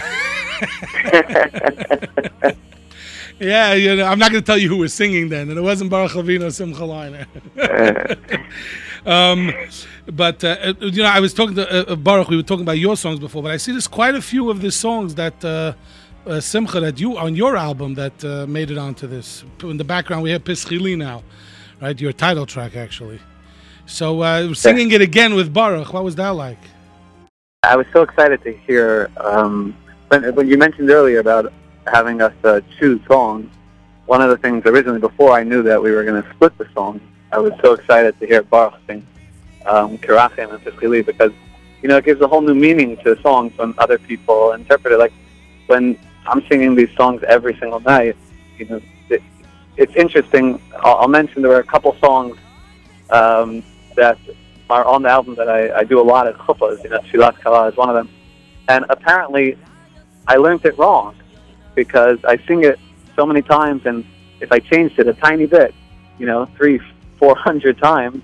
[3.40, 5.62] yeah, you know, I'm not going to tell you who was singing then, and it
[5.62, 7.26] wasn't Baruch or Simcha Leiner.
[7.58, 8.16] Uh.
[9.06, 9.54] Um,
[10.12, 12.30] but uh, uh, you know, I was talking to uh, uh, Baruch.
[12.30, 14.62] We were talking about your songs before, but I see there's quite a few of
[14.62, 15.74] the songs that uh,
[16.26, 19.43] uh, Simcha that you on your album that uh, made it onto this.
[19.64, 21.24] In the background, we have Pischili now,
[21.82, 22.00] right?
[22.00, 23.20] Your title track, actually.
[23.86, 26.60] So uh, singing it again with Baruch, what was that like?
[27.64, 29.76] I was so excited to hear um,
[30.10, 31.52] when when you mentioned earlier about
[31.88, 33.50] having us uh, choose songs.
[34.06, 36.68] One of the things originally before I knew that we were going to split the
[36.74, 37.00] song,
[37.32, 39.06] I was so excited to hear Baruch sing
[39.66, 41.32] um, Kirachim and Pischili because
[41.82, 44.98] you know it gives a whole new meaning to songs when other people interpret it.
[44.98, 45.14] Like
[45.68, 48.18] when I'm singing these songs every single night,
[48.58, 49.22] you know, it,
[49.78, 50.60] it's interesting.
[50.80, 52.36] I'll, I'll mention there were a couple songs
[53.12, 53.64] um,
[53.96, 54.18] that
[54.72, 56.84] are on the album that I, I do a lot at chuppahs.
[56.84, 58.10] You know, Shilat Kala is one of them,
[58.68, 59.56] and apparently
[60.28, 61.16] I learned it wrong
[61.76, 62.80] because I sing it
[63.16, 64.04] so many times, and
[64.42, 65.76] if I changed it a tiny bit,
[66.18, 66.82] you know, three,
[67.20, 68.24] four hundred times,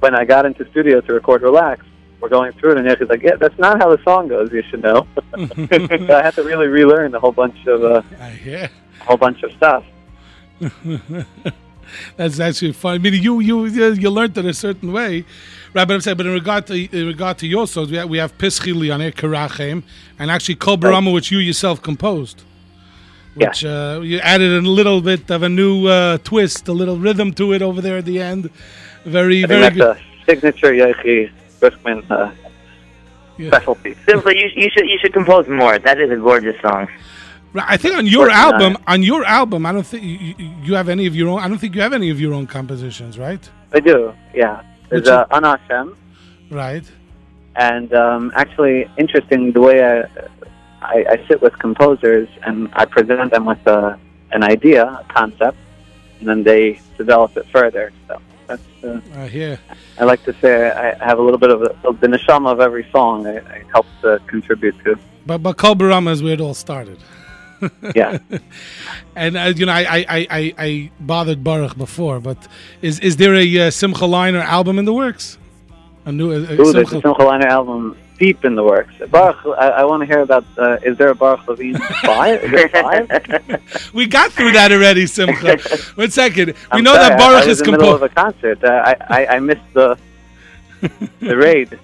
[0.00, 1.84] when I got into studio to record Relax,
[2.20, 4.50] we're going through it, and Yoshi's like, "Yeah, that's not how the song goes.
[4.52, 8.02] You should know." I had to really relearn a whole bunch of uh,
[8.44, 8.68] yeah.
[9.00, 9.84] a whole bunch of stuff.
[12.16, 12.94] That's actually fun.
[12.94, 15.24] I mean, you you you you learned it a certain way,
[15.72, 15.86] right?
[15.86, 18.18] But I'm saying, but in regard to in regard to your songs, we have, we
[18.18, 19.82] have Pischili on it, Karachem,
[20.18, 22.42] and actually Kol Barama, which you yourself composed.
[23.36, 27.32] Which uh, you added a little bit of a new uh, twist, a little rhythm
[27.34, 28.50] to it over there at the end.
[29.04, 29.98] Very I very good.
[30.26, 31.30] signature Yoshi
[31.60, 32.32] Briskman uh,
[33.48, 33.94] specialty.
[34.08, 35.78] Simply, you, you should you should compose more.
[35.78, 36.88] That is a gorgeous song.
[37.52, 40.34] Right, I think on your album, on your album, I don't think you,
[40.64, 41.40] you- have any of your own.
[41.40, 43.48] I don't think you have any of your own compositions, right?
[43.72, 44.62] I do, yeah.
[44.88, 45.96] There's uh, Ana Hashem,
[46.50, 46.84] Right.
[47.56, 50.04] and um, actually interesting the way I,
[50.82, 53.98] I I sit with composers and I present them with a,
[54.32, 55.58] an idea, a concept,
[56.18, 57.92] and then they develop it further.
[58.08, 59.58] So that's uh, I hear.
[59.98, 61.68] I like to say I have a little bit of, a,
[62.00, 63.26] the neshama of every song.
[63.26, 64.98] I, I help to contribute to.
[65.24, 66.98] But but Kol Barama is where it all started.
[67.94, 68.18] Yeah.
[69.16, 72.36] and uh, you know, I, I, I, I, bothered Baruch before, but
[72.82, 75.38] is is there a uh, Simcha Leiner album in the works?
[76.04, 78.94] A new uh, Ooh, there's Simcha- a Simcha Leiner album deep in the works.
[79.10, 80.44] Baruch, I, I want to hear about.
[80.56, 82.42] Uh, is there a Baruch Levine five?
[82.44, 83.90] Is there five?
[83.94, 85.58] We got through that already, Simcha.
[85.96, 86.48] One second.
[86.48, 88.12] We I'm know sorry, that Baruch I was is in the middle of composed.
[88.12, 88.64] a concert.
[88.64, 89.98] Uh, I, I I missed the
[91.20, 91.78] the raid.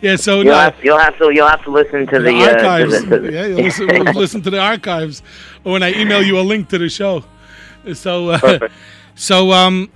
[0.00, 2.36] Yeah, so You'll no, have, you'll have to you'll have to listen to the, the
[2.42, 3.04] uh, to archives.
[3.04, 5.22] the- to yeah, you listen, we'll listen to the archives,
[5.62, 7.22] or when I email you a link to the show.
[7.92, 8.68] So, uh,
[9.14, 9.90] so um,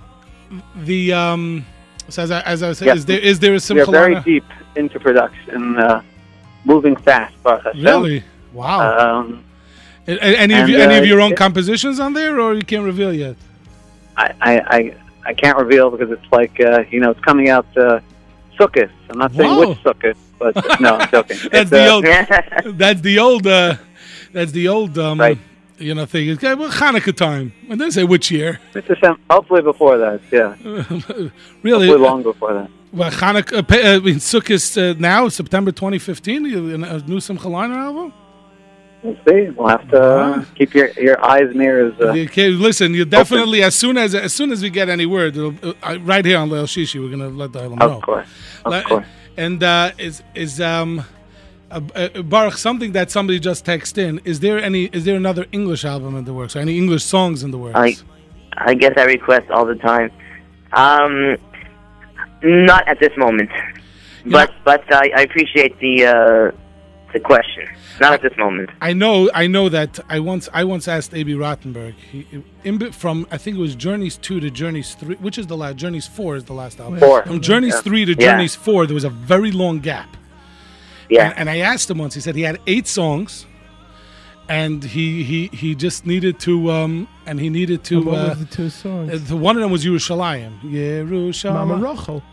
[0.75, 1.65] the um,
[2.07, 2.95] so as I, as I was saying, Yeah.
[2.95, 4.45] is there is there a We are Simcha very deep
[4.75, 6.01] into production, uh,
[6.65, 7.41] moving fast.
[7.43, 7.83] Baruch Hashem.
[7.83, 8.23] Really?
[8.53, 9.19] Wow.
[9.19, 9.43] Um,
[10.07, 11.35] any of you, any uh, of your own yeah.
[11.37, 13.35] compositions on there, or you can't reveal yet?
[14.17, 14.95] I, I, I,
[15.25, 17.99] I can't reveal because it's like uh, you know it's coming out uh,
[18.59, 18.91] Sukkot.
[19.09, 19.69] I'm not saying Whoa.
[19.69, 21.37] which Sukkot, but no, I'm joking.
[21.51, 22.77] That's It's, the uh, old.
[22.77, 23.47] that's the old.
[23.47, 23.75] Uh,
[24.31, 24.97] that's the old.
[24.97, 25.39] Um,
[25.79, 26.29] You know, thing.
[26.29, 27.51] Okay, well, Hanukkah time.
[27.65, 28.59] I didn't say which year.
[28.75, 28.87] It's
[29.29, 30.55] hopefully before that, yeah.
[31.63, 31.87] really?
[31.87, 32.69] Hopefully long before that.
[32.93, 33.53] Well, Hanukkah.
[33.53, 36.45] Uh, uh, I mean, Sukkot uh, now, September 2015.
[36.45, 38.13] you- A new Simcha Leiner album.
[39.01, 39.49] We'll see.
[39.49, 41.93] We'll have to uh, keep your your eyes and ears.
[41.99, 42.93] Uh, Okay, listen.
[42.93, 45.53] You definitely as soon as as soon as we get any word, it'll,
[45.83, 47.97] uh, right here on Leil Shishi, we're gonna let the Ilam know.
[47.97, 48.27] of course,
[48.63, 49.05] of course.
[49.35, 51.03] And uh, is is um,
[51.69, 54.21] uh, uh, Baruch something that somebody just texted in?
[54.23, 54.83] Is there any?
[54.97, 56.55] Is there another English album in the works?
[56.55, 57.75] Or any English songs in the works?
[57.75, 57.97] I
[58.55, 60.11] I get that request all the time.
[60.71, 61.35] Um,
[62.43, 63.49] not at this moment,
[64.25, 66.51] but but I, I appreciate the uh,
[67.13, 67.67] the question.
[68.01, 68.71] Not at this moment.
[68.81, 72.25] I know, I know that I once, I once asked Abie Rotenberg he,
[72.63, 75.75] in, from I think it was Journeys two to Journeys three, which is the last.
[75.77, 76.99] Journeys four is the last album.
[76.99, 77.23] Four.
[77.23, 77.81] From Journeys Yeah.
[77.81, 78.31] three to Yeah.
[78.31, 80.17] Journeys four, there was a very long gap.
[81.09, 81.29] Yeah.
[81.29, 82.15] And, and I asked him once.
[82.15, 83.45] He said he had eight songs,
[84.49, 87.97] and he he he just needed to um and he needed to.
[87.97, 89.13] And what uh, was the two songs?
[89.13, 90.61] uh, the one of them was Yerushalayim.
[90.61, 91.67] Yerushalayim.
[91.67, 92.23] Mama Rachel.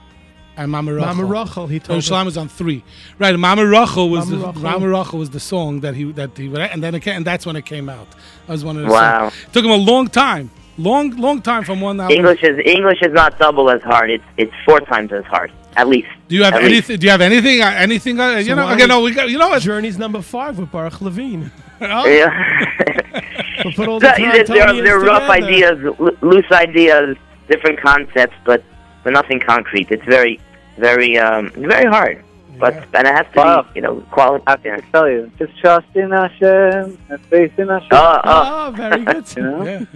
[0.60, 1.06] And Mama Rachel.
[1.14, 2.82] Mama Rachel, he told Yerushalayim was on three.
[3.18, 4.62] Right, and Mama Rachel was Mama the Rachel.
[4.62, 7.46] Mama Rachel was the song that he that he and then it came, and that's
[7.46, 8.08] when it came out.
[8.46, 9.30] That was one of the Wow.
[9.30, 9.46] songs.
[9.54, 12.14] Took him a long time, long long time from one album.
[12.18, 14.10] English is English is not double as hard.
[14.10, 16.08] It's it's four times as hard, at least.
[16.28, 16.72] Do you have At least.
[16.90, 16.98] anything?
[17.00, 17.62] Do you have anything?
[17.62, 18.20] uh, Anything?
[18.20, 18.64] Uh, you So know?
[18.66, 19.30] why Okay, no, we got.
[19.30, 19.62] You know what?
[19.62, 21.50] Journey's number five with Baruch Levine.
[21.82, 22.06] Oh.
[22.06, 22.28] Yeah.
[23.64, 25.78] We'll put all the there, there, are- Tritonians there are rough ideas,
[26.20, 27.16] loose ideas,
[27.48, 28.62] different concepts, but
[29.02, 29.88] but nothing concrete.
[29.90, 30.38] It's very
[30.80, 32.24] very um very hard.
[32.58, 33.62] But and it has to Wow.
[33.62, 34.44] be you know quality.
[34.46, 37.88] I can tell you, just trust in Hashem and faith in Hashem.
[37.92, 39.24] Oh, Oh, very good.
[39.36, 39.86] You know?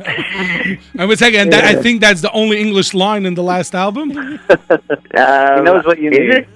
[0.99, 3.75] I would say, and that, I think that's the only English line in the last
[3.75, 4.09] album.
[5.17, 6.31] Um, He knows what you is need.
[6.31, 6.49] It?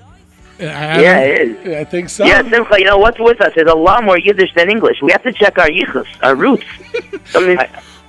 [0.60, 1.76] I- Yeah, it is.
[1.82, 2.24] I think so.
[2.24, 3.52] Yeah, Simcha, you know what's with us?
[3.54, 4.98] There's a lot more Yiddish than English.
[5.02, 6.64] We have to check our yichus, our roots.
[7.32, 7.58] Something,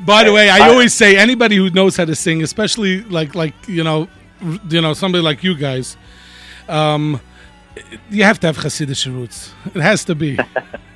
[0.06, 3.36] By the way, I, I- always say anybody who knows how to sing, especially like
[3.36, 4.08] like you know,
[4.70, 5.98] you know somebody like you guys,
[6.70, 7.20] um,
[8.10, 9.54] You have to have Hasidic roots.
[9.74, 10.38] It has to be.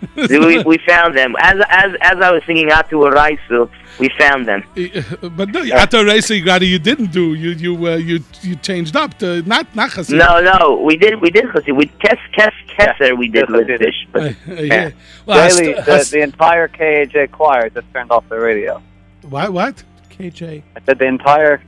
[0.15, 3.69] we, we found them as as as I was singing Atu Araisu.
[3.99, 4.63] We found them.
[5.37, 7.33] but no, Ato Reisa Gradi, you didn't do.
[7.35, 10.17] You you uh, you you changed up to not not Hasidic.
[10.17, 11.75] No, no, we did we did Chassid.
[11.75, 14.91] We Kes Kes Keser we did with fish, but Uh, yeah.
[15.25, 18.81] Well, Has- the, has- the entire KAJ choir just turned off the radio.
[19.29, 19.53] What?
[19.53, 19.83] What?
[20.09, 20.63] KJ.
[20.75, 21.67] I said the entire Cra-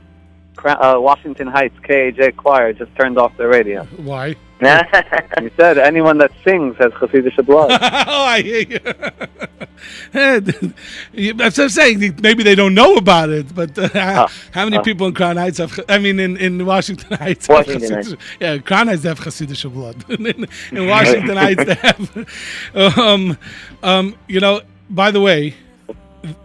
[0.64, 3.84] uh, Washington Heights KAJ choir just turned off the radio.
[3.96, 4.36] Why?
[4.60, 7.70] you said anyone that sings has Hasidic blood.
[7.72, 7.76] oh,
[8.24, 8.78] I hear you.
[11.34, 12.18] That's what I'm saying.
[12.22, 14.82] Maybe they don't know about it, but uh, how, how many oh.
[14.82, 15.78] people in Crown Heights have?
[15.90, 18.22] I mean, in, in Washington Heights, Washington have Heights.
[18.40, 20.02] Yeah, Crown Heights have Hasidic blood.
[20.08, 22.98] in, in Washington Heights, they have.
[22.98, 23.36] Um,
[23.82, 25.54] um, you know, by the way,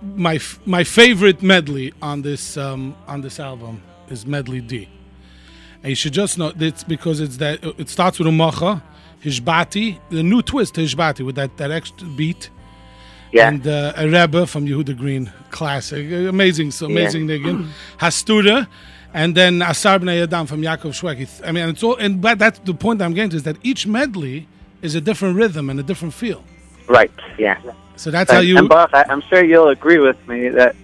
[0.02, 3.82] my f- my favorite medley on this um, on this album
[4.12, 4.90] is medley D.
[5.84, 8.82] And you should just know it's because it's that it starts with Umacha,
[9.24, 12.50] Hishbati, the new twist to Hishbati with that, that extra beat.
[13.32, 13.48] Yeah.
[13.48, 17.70] And uh, a Rebbe from Yehuda Green, classic, amazing, so amazing niggin.
[17.98, 18.68] Hastura,
[19.14, 21.48] and then Asar B'nai Adam from Yaakov Shwekey.
[21.48, 23.88] I mean, it's all, and but that's the point I'm getting to is that each
[23.88, 24.48] medley
[24.82, 26.44] is a different rhythm and a different feel.
[26.88, 27.60] right, yeah.
[27.96, 28.58] So that's and, how you.
[28.58, 30.76] And I, I'm sure you'll agree with me that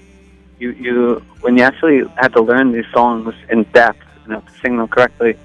[0.59, 4.51] you, you when you actually had to learn these songs in depth, you know, to
[4.61, 5.35] sing them correctly.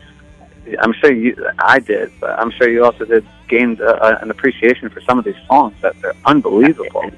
[0.80, 4.88] I'm sure you, I did, but I'm sure you also did gained uh, an appreciation
[4.88, 7.10] for some of these songs that they're unbelievable.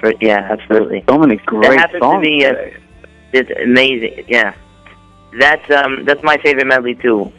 [0.00, 1.04] For, yeah, absolutely.
[1.08, 2.24] So many That great happens songs.
[2.24, 2.54] to be uh,
[3.32, 4.24] it's amazing.
[4.28, 4.54] Yeah,
[5.38, 7.32] that's um that's my favorite medley too.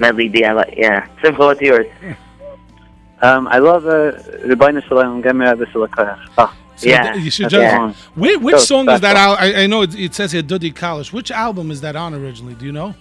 [0.00, 0.44] Medley D.
[0.44, 0.74] I like.
[0.76, 1.86] Yeah, Simcha, what's yours?
[3.20, 4.12] Um, I love uh,
[4.44, 6.18] Rebbeinu Shalom Gemer B'Shalakach.
[6.38, 7.14] Ah, So Yeah.
[7.14, 7.74] you should That's just.
[7.74, 7.94] a song.
[8.16, 9.16] Whi- which So song is that?
[9.16, 9.36] special.
[9.38, 11.12] I, I know it, it says here Duddy Kalish.
[11.12, 12.54] Which album is that on originally?
[12.54, 12.94] Do you know?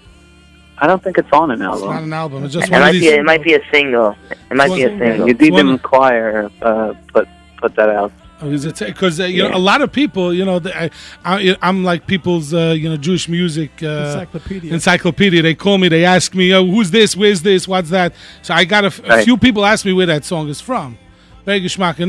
[0.78, 1.90] I don't think it's on an It's album.
[1.90, 2.44] not an album.
[2.46, 3.02] It's just It one of might these.
[3.02, 3.10] be.
[3.10, 4.16] A, it might be a single.
[4.52, 5.28] It might be a One- single.
[5.28, 7.28] You did One- choir uh, put
[7.62, 8.12] put that out.
[8.42, 9.56] Because uh, you know Yeah.
[9.56, 10.90] a lot of people, you know, the, I,
[11.24, 14.74] I, I'm like people's, uh, you know, Jewish music uh, Encyclopedia.
[14.74, 15.42] encyclopedia.
[15.42, 17.16] They call me, they ask me, oh, "Who's this?
[17.16, 17.68] Where's this?
[17.70, 19.24] What's that?" So I got a, f- a Right.
[19.24, 20.98] few people ask me where that song is from.
[21.46, 22.00] Very Geschmack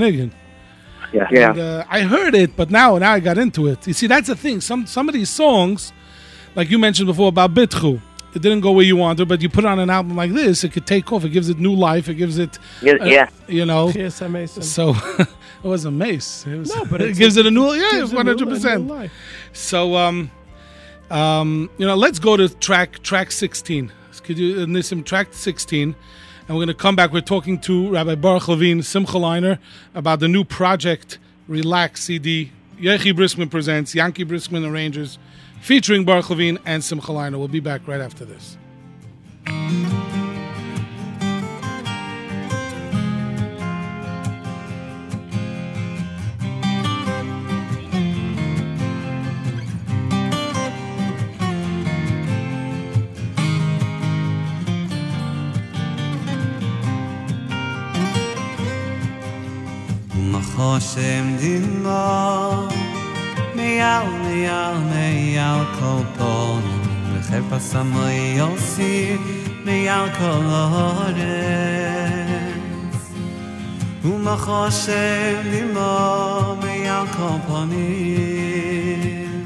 [1.15, 1.51] and Yeah.
[1.51, 3.87] And, uh, I heard it, but now now I got into it.
[3.87, 4.61] You see, that's the thing.
[4.61, 5.93] Some some of these songs,
[6.55, 8.01] like you mentioned before about Bitchu,
[8.35, 10.73] it didn't go where you wanted, but you put on an album like this, it
[10.73, 11.25] could take off.
[11.25, 12.09] It gives it new life.
[12.09, 13.29] It gives it, Yeah, uh, yeah.
[13.47, 13.89] you know.
[13.89, 14.63] PSM Mason.
[14.63, 15.29] So it
[15.75, 16.45] was a mace.
[16.47, 18.33] It was, No, but it it's- gives it a new yeah, gives it one new-
[18.33, 18.87] hundred percent.
[18.89, 19.13] life.
[19.53, 20.31] So um,
[21.11, 23.93] um, you know, let's go to track track sixteen.
[24.23, 25.95] Could you uh, Nissim track sixteen?
[26.47, 27.11] And we're going to come back.
[27.11, 29.59] We're talking to Rabbi Baruch Levine, Simcha Leiner,
[29.95, 31.19] about the new project,
[31.49, 32.53] Relax CD.
[32.79, 35.19] Yochi Briskman presents, Yankee Briskman arranges,
[35.63, 37.39] featuring Baruch Levine and Simcha Leiner.
[37.39, 38.59] We'll be back right after this.
[60.85, 62.69] Hashem dimo
[63.57, 66.63] Meyal, meyal, meyal kol pon
[67.09, 68.05] Becher pasamo
[68.37, 69.17] yosi
[69.65, 70.45] Meyal kol
[71.01, 71.81] ores
[74.05, 75.95] Umach Hashem dimo
[76.61, 79.41] Meyal kol ponim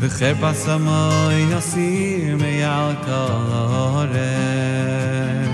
[0.00, 1.90] Becher pasamo yosi
[2.42, 3.46] Meyal kol
[4.02, 5.46] ores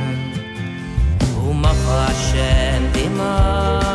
[1.36, 3.91] Umach Hashem dimo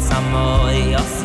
[0.00, 1.19] 朝もよさ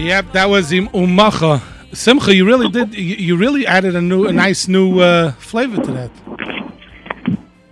[0.00, 1.60] Yep, that was Umacha.
[1.92, 2.94] Simcha, you really did.
[2.94, 6.10] You, you really added a new, a nice new uh, flavor to that.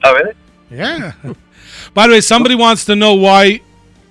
[0.04, 0.34] Oh, really?
[0.70, 1.12] Yeah.
[1.94, 3.62] By the way, somebody wants to know why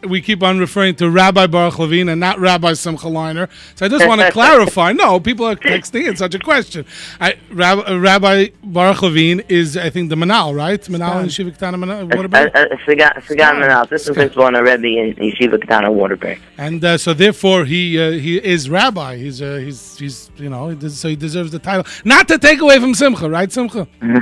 [0.08, 3.50] we keep on referring to Rabbi Baruch Levine and not Rabbi Simcha Leiner.
[3.76, 4.92] So I just want to clarify.
[4.94, 6.86] No, people are texting in such a question.
[7.20, 10.82] I, Rab, uh, Rabbi Baruch Levine is, I think, the Manal, right?
[10.82, 12.52] Manal and Shiva Ketana Manal, I, Waterbury.
[12.54, 13.88] I, I forgot, forgot him.
[13.90, 16.40] This is principal on a Rebbe in Yeshiva Katana Waterbury.
[16.58, 19.18] And uh, so, therefore, he uh, he is rabbi.
[19.18, 21.86] He's uh, he's he's you know he des- so he deserves the title.
[22.04, 23.88] Not to take away from Simcha, right, Simcha?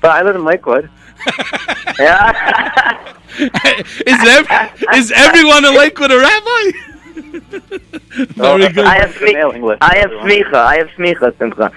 [0.00, 0.88] But I live in Lakewood.
[4.06, 6.70] is ev- is everyone in Lakewood a rabbi?
[8.36, 8.84] Very good.
[8.86, 9.78] I have smicha.
[9.80, 10.54] I have smicha.
[10.54, 11.72] I have smicha, Simcha.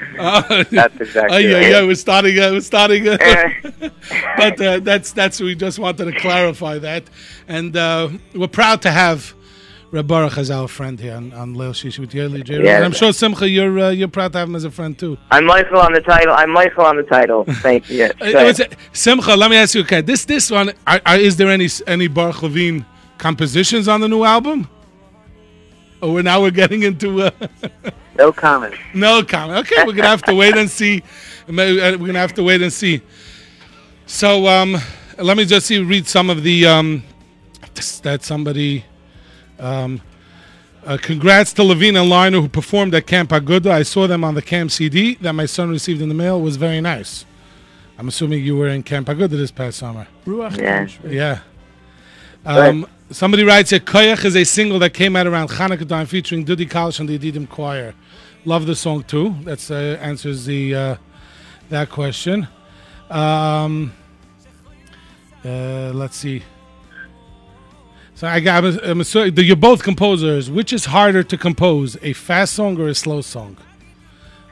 [0.71, 1.69] That's exactly Oh, yeah, right.
[1.69, 2.37] yeah, we're starting.
[2.39, 3.07] Uh, we're starting.
[3.07, 3.17] Uh,
[4.37, 7.03] but uh, that's that's we just wanted to clarify that,
[7.47, 9.33] and uh, we're proud to have
[9.91, 12.63] Reb Baruch as our friend here on, on Leil with Yerli J.
[12.63, 12.77] Yeah.
[12.77, 15.17] And I'm sure Simcha, you're uh, you're proud to have him as a friend too.
[15.31, 16.33] I'm mochel on the title.
[16.33, 17.43] I'm mochel on the title.
[17.45, 18.09] Thank you.
[18.21, 18.61] Yes.
[18.61, 21.67] Uh, Simcha, let me ask you, okay, this this one, are, are, is there any
[21.87, 22.85] any Baruch Levine
[23.17, 24.69] compositions on the new album?
[26.01, 27.31] Oh, we're now we're getting into uh,
[28.17, 28.73] No comment.
[28.93, 29.59] no comment.
[29.59, 31.03] Okay, we're gonna have to wait and see.
[31.49, 33.01] Uh, We're gonna have to wait and see.
[34.05, 34.77] So um,
[35.17, 37.03] let me just see, read some of the um,
[38.03, 38.85] that somebody.
[39.61, 40.01] Um,
[40.85, 43.69] uh, congrats to Levine and Leiner who performed at Camp Aguda.
[43.69, 46.37] I saw them on the Camp CD that my son received in the mail.
[46.37, 47.25] It was very nice.
[47.99, 50.07] I'm assuming you were in Camp Aguda this past summer.
[50.57, 50.87] Yeah.
[51.07, 51.39] Yeah.
[52.45, 56.43] Um, somebody writes here, Koyach is a single that came out around Hanukkah time featuring
[56.43, 57.93] Dudi Kalish and the Yedidim Choir.
[58.43, 59.35] Love the song too.
[59.43, 60.95] That uh, answers the uh,
[61.69, 62.47] that question.
[63.11, 63.93] Um,
[65.45, 66.41] uh, let's see.
[68.21, 68.63] So I got.
[68.63, 70.51] I'm, I'm assuming you're both composers.
[70.51, 73.57] Which is harder to compose, a fast song or a slow song?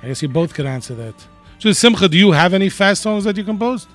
[0.02, 1.14] I guess you both could answer that.
[1.60, 3.88] So Simcha, do you have any fast songs that you composed?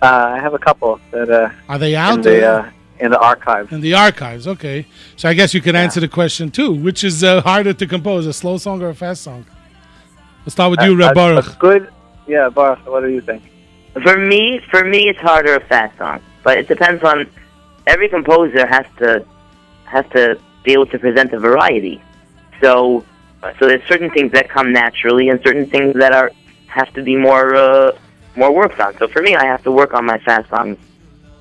[0.00, 2.22] Uh, I have a couple that uh, Are they in out?
[2.22, 2.70] the uh,
[3.00, 3.72] in the archives.
[3.72, 4.86] in the archives, okay.
[5.16, 6.70] So I guess you could answer the question too.
[6.72, 9.46] Which is uh, harder to compose, a slow song or a fast song?
[10.44, 11.54] Let's start with you, A- Reb a- Baruch.
[11.54, 11.92] a good.
[12.28, 12.86] Yeah, Baruch.
[12.86, 13.42] What do you think?
[14.04, 17.26] For me, for me, it's harder a fast song, but it depends on.
[17.86, 19.24] Every composer has to
[19.84, 22.00] has to be able to present a variety.
[22.60, 23.04] So,
[23.58, 26.30] so there's certain things that come naturally, and certain things that are
[26.66, 27.92] have to be more uh,
[28.36, 28.96] more worked on.
[28.98, 30.78] So for me, I have to work on my fast songs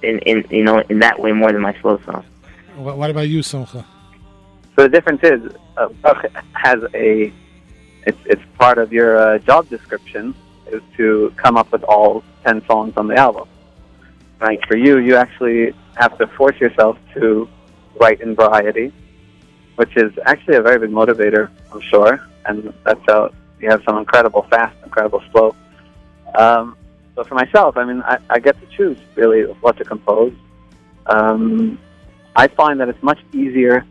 [0.02, 2.26] in, in you know in that way more than my slow songs.
[2.76, 3.86] What, what about you, Simcha?
[4.76, 7.34] So the difference is, uh, Baruch has a.
[8.08, 10.34] It's it's part of your uh, job description
[10.72, 13.48] is to come up with all ten songs on the album.
[14.40, 14.60] Right.
[14.68, 17.48] For you, you actually have to force yourself to
[18.00, 18.94] write in variety,
[19.76, 22.28] which is actually a very big motivator, I'm sure.
[22.46, 25.56] And that's how you have some incredible fast, incredible slow.
[26.38, 26.78] Um,
[27.16, 30.34] so for myself, I mean, I, I get to choose really what to compose.
[31.08, 31.80] Um,
[32.36, 33.86] I find that it's much easier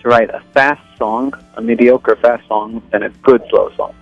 [0.00, 3.94] to write a fast song, a mediocre fast song, than a good slow song.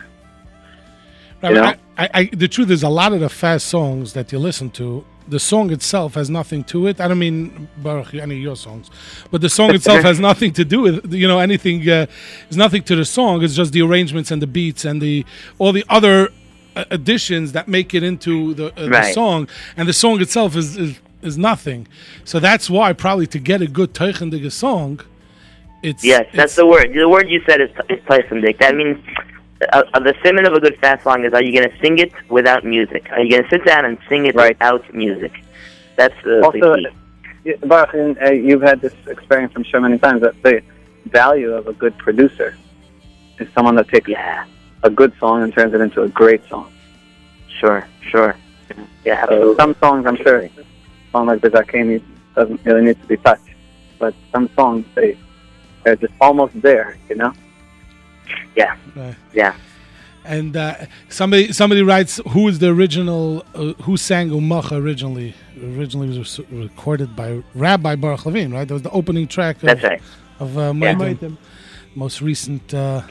[1.42, 1.74] You know?
[1.98, 5.04] I, I, the truth is, a lot of the fast songs that you listen to,
[5.28, 7.00] the song itself has nothing to it.
[7.00, 8.90] I don't mean Baruch, any of your songs,
[9.30, 11.80] but the song itself has nothing to do with you know anything.
[11.82, 12.06] Uh,
[12.44, 13.42] there's nothing to the song.
[13.42, 15.24] It's just the arrangements and the beats and the
[15.58, 16.30] all the other
[16.76, 19.48] uh, additions that make it into the, uh, the song.
[19.76, 21.88] And the song itself is, is is nothing.
[22.24, 25.00] So that's why probably to get a good teichendige song,
[25.82, 26.92] it's Yes, that's the word.
[26.94, 28.58] The word you said is, is Tyson-Dick.
[28.58, 28.98] That means
[29.60, 31.98] uh, uh, the simon of a good fast song is: Are you going to sing
[31.98, 33.10] it without music?
[33.12, 35.32] Are you going to sit down and sing it without music?
[35.96, 36.90] That's uh, also, the
[37.44, 37.54] key.
[37.66, 40.62] Baruch, and, uh, you've had this experience, I'm sure, many times that the
[41.06, 42.56] value of a good producer
[43.38, 44.10] is someone that takes
[44.82, 46.72] a good song and turns it into a great song.
[47.60, 48.36] Sure, sure.
[49.04, 50.48] Yeah, So some songs, I'm sure,
[51.12, 52.02] song like Bizarkani
[52.34, 53.48] doesn't really need to be touched,
[53.98, 55.16] but some songs they
[55.84, 57.32] they're just almost there, you know.
[58.56, 59.14] Yeah, Right.
[59.32, 59.54] yeah.
[60.26, 60.74] And uh,
[61.10, 65.34] somebody somebody writes who is the original uh, who sang Umacha originally?
[65.62, 68.66] Originally was re- recorded by Rabbi Baruch Levine, right?
[68.66, 69.56] That was the opening track.
[69.56, 70.00] Of, That's right.
[70.40, 70.94] Of uh, Yeah.
[70.94, 71.36] Moedim,
[71.94, 73.02] most recent uh,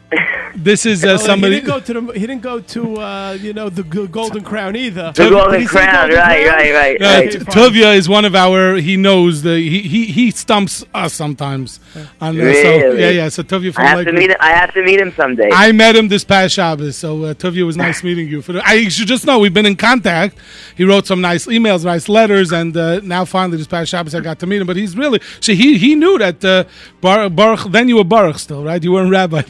[0.56, 1.56] this is uh, somebody.
[1.56, 2.14] He didn't go to the.
[2.14, 5.12] He didn't go to uh, you know the G- Golden Crown either.
[5.14, 6.56] The Golden Did he Crown, Golden right, Crown?
[6.58, 7.32] right, right, Uh, right.
[7.32, 8.76] T- Tuvia is one of our.
[8.76, 9.56] He knows the.
[9.58, 11.82] He he, he stumps us sometimes.
[12.22, 13.02] On, uh, so, Really?
[13.02, 13.30] yeah, yeah.
[13.30, 14.16] So Tuvia from I have to Lakewood.
[14.22, 14.38] meet him.
[14.40, 15.50] I have to meet him someday.
[15.52, 18.42] I met him this past Shabbos, so uh, Tuvia was nice meeting you.
[18.42, 20.38] For the, I should just know we've been in contact.
[20.78, 24.22] He wrote some nice emails, nice letters, and uh, now finally this past Shabbos I
[24.22, 24.68] got to meet him.
[24.68, 26.64] But he's really so he he knew that uh,
[27.02, 27.70] Bar, Baruch.
[27.72, 28.82] Then you were Baruch still, right?
[28.82, 29.42] You weren't Rabbi.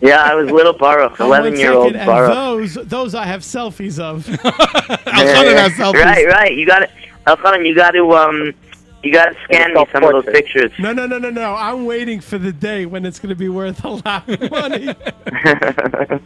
[0.00, 2.34] Yeah, I was little Baruch, eleven year old second, and Baruch.
[2.34, 4.28] those those I have selfies of.
[6.00, 6.56] Right, right.
[6.56, 6.90] You got to,
[7.26, 8.54] Elchanan, you got to um,
[9.02, 10.70] you got to scan me some of those pictures.
[10.78, 11.54] No, no, no, no, no.
[11.54, 14.94] I'm waiting for the day when it's going to be worth a lot of money.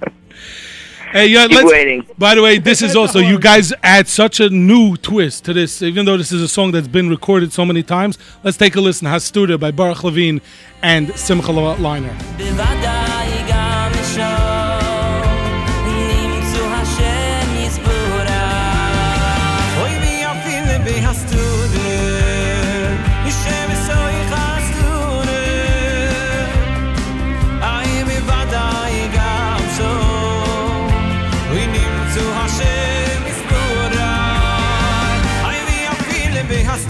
[1.14, 2.04] Hey, yeah, Keep let's, waiting.
[2.18, 5.80] By the way, this is also you guys add such a new twist to this.
[5.80, 8.80] Even though this is a song that's been recorded so many times, let's take a
[8.80, 9.06] listen.
[9.06, 10.40] Hastuda by Baruch Levine
[10.82, 12.12] and Simcha Leiner.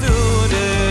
[0.00, 0.83] Fille be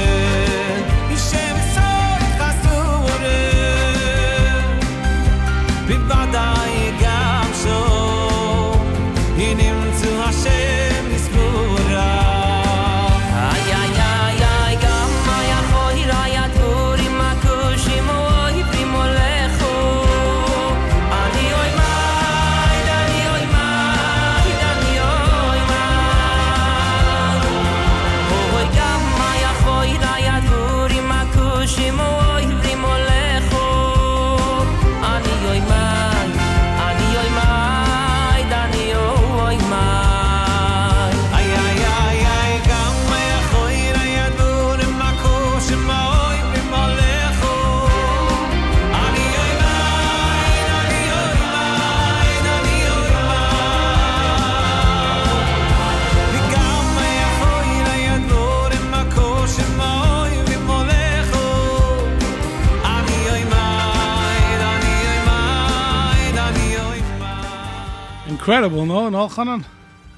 [68.43, 69.07] Incredible, no?
[69.07, 69.63] No, Chanan?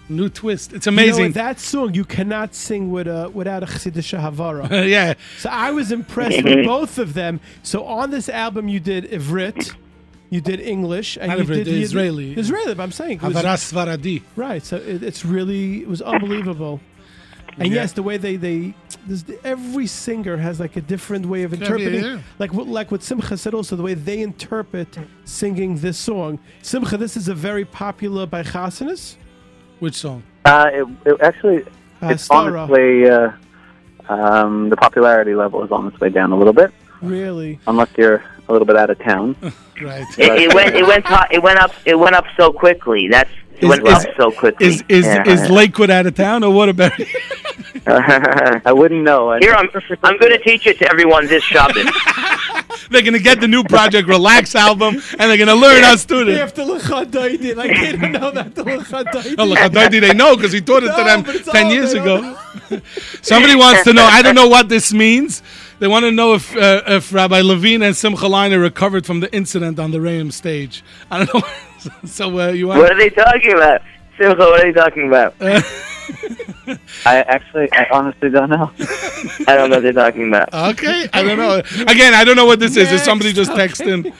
[0.10, 0.74] New twist.
[0.74, 1.32] It's You know, amazing.
[1.34, 4.68] that song you cannot sing with a without a Chassidish Havara.
[4.90, 5.14] Yeah.
[5.38, 7.40] So I was impressed with both of them.
[7.62, 9.76] So on this album you did Ivrit,
[10.32, 12.34] you did English, and Not you Ivrit, did Israeli.
[12.34, 14.24] Israeli, but I'm saying it was- Svaradi.
[14.36, 14.64] Right.
[14.66, 16.82] So it, it's really it was unbelievable.
[17.58, 17.82] And Yeah.
[17.82, 18.74] yes, the way they they
[19.08, 22.04] this, every singer has like a different way of Yeah, yeah, interpreting.
[22.04, 22.20] yeah.
[22.40, 26.40] Like what like what Simcha said also the way they interpret singing this song.
[26.62, 29.16] Simcha, this is a very popular by Chassanis.
[29.80, 30.24] Which song?
[30.46, 31.64] Uh, it, it actually,
[32.02, 32.62] Uh, it's Stara.
[32.64, 33.10] on its way.
[33.10, 33.32] Uh,
[34.14, 36.72] um, the popularity level is on its way down a little bit,
[37.02, 37.60] Really?
[37.68, 39.36] unless you're a little bit out of town.
[39.82, 40.06] Right.
[40.18, 43.08] It, it went, it went, to- it went up, it went up so quickly.
[43.10, 44.68] That's it Is- went is- up so quickly.
[44.68, 45.28] Is is Yeah.
[45.28, 46.92] is Lakewood out of town or what about?
[47.88, 49.30] I wouldn't know.
[49.32, 49.70] I- Here, I'm,
[50.04, 51.86] I'm going to teach it to everyone this Shabbos.
[52.90, 56.40] they're gonna get the new Project Relax album and they're gonna learn our They students.
[56.40, 57.56] have to Lechadaidi.
[57.56, 59.36] Like they don't know that the Lechadaidi.
[59.38, 61.94] Oh, look, how dirty they know because he taught it to them 10 all- years
[61.94, 62.38] ago.
[63.22, 64.04] Somebody wants to know.
[64.06, 65.42] I don't know what this means.
[65.80, 69.34] They want to know if uh, if Rabbi Levine and Simcha Leiner recovered from the
[69.36, 70.84] incident on the Rayam stage.
[71.12, 71.42] I don't know.
[72.06, 72.80] so uh, you want?
[72.80, 73.82] what are they talking about?
[74.18, 75.36] Simcha, what are they talking about?
[77.06, 78.72] I actually, I honestly don't know.
[79.48, 80.54] I don't know what they're talking about.
[80.54, 81.60] Okay, I don't know.
[81.88, 82.92] Again, I don't know what this is.
[82.92, 84.14] Is somebody just text in.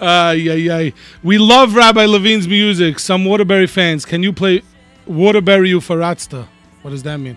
[0.00, 0.90] Uh, yeah, yeah.
[1.22, 2.98] We love Rabbi Levine's music.
[3.00, 4.62] Some Waterbury fans, can you play
[5.06, 6.46] Waterbury Ufaratsta?
[6.82, 7.36] What does that mean?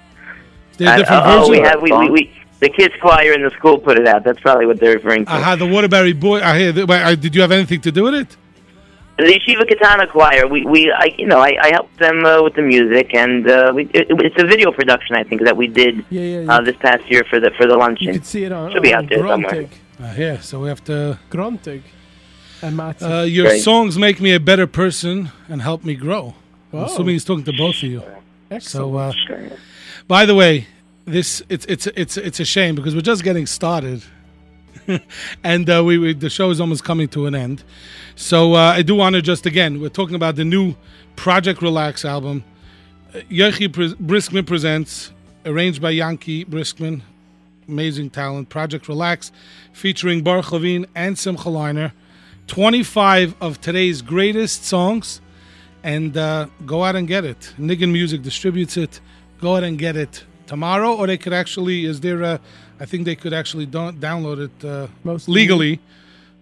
[0.71, 1.51] Is there a I- different oh, version?
[1.51, 4.23] we have, we, we, we, the kids choir in the school put it out.
[4.23, 5.31] That's probably what they're referring to.
[5.31, 6.41] Aha, the Waterbury boy.
[6.41, 6.85] I hear.
[6.85, 8.37] Wait, uh, did you have anything to do with it?
[9.21, 12.55] The Yeshiva Katana Choir, we, we I, you know, I, I helped them uh, with
[12.55, 16.03] the music, and uh, we, it, it's a video production, I think, that we did
[16.09, 16.51] Yeah, yeah, yeah.
[16.51, 18.07] Uh, this past year for the for the luncheon.
[18.07, 19.69] You can see it on, Should be on out there somewhere.
[20.01, 21.19] Uh, yeah, so we have to.
[21.29, 21.83] Grontig.
[22.63, 23.19] And Matzah.
[23.19, 23.61] Uh, your Great.
[23.61, 26.33] songs make me a better person and help me grow.
[26.73, 28.01] I'm assuming he's talking to both of you.
[28.49, 29.17] Excellent.
[29.19, 29.57] So, uh,
[30.07, 30.65] by the way,
[31.05, 34.03] this it's it's it's it's a shame because we're just getting started.
[35.43, 37.63] and uh, we, we the show is almost coming to an end.
[38.15, 40.75] So uh, I do want to just again, we're talking about the new
[41.15, 42.43] Project Relax album.
[43.29, 45.11] Yochi Briskman presents,
[45.45, 47.01] arranged by Yankee Briskman,
[47.67, 48.49] amazing talent.
[48.49, 49.31] Project Relax,
[49.73, 51.91] featuring Baruch Levine and Simcha Leiner.
[52.47, 55.21] 25 of today's greatest songs,
[55.83, 57.53] and uh, go out and get it.
[57.57, 58.99] Niggin Music distributes it.
[59.39, 61.85] Go out and get it tomorrow, or they could actually.
[61.85, 62.39] Is there a?
[62.81, 64.87] I think they could actually download it uh,
[65.27, 65.79] legally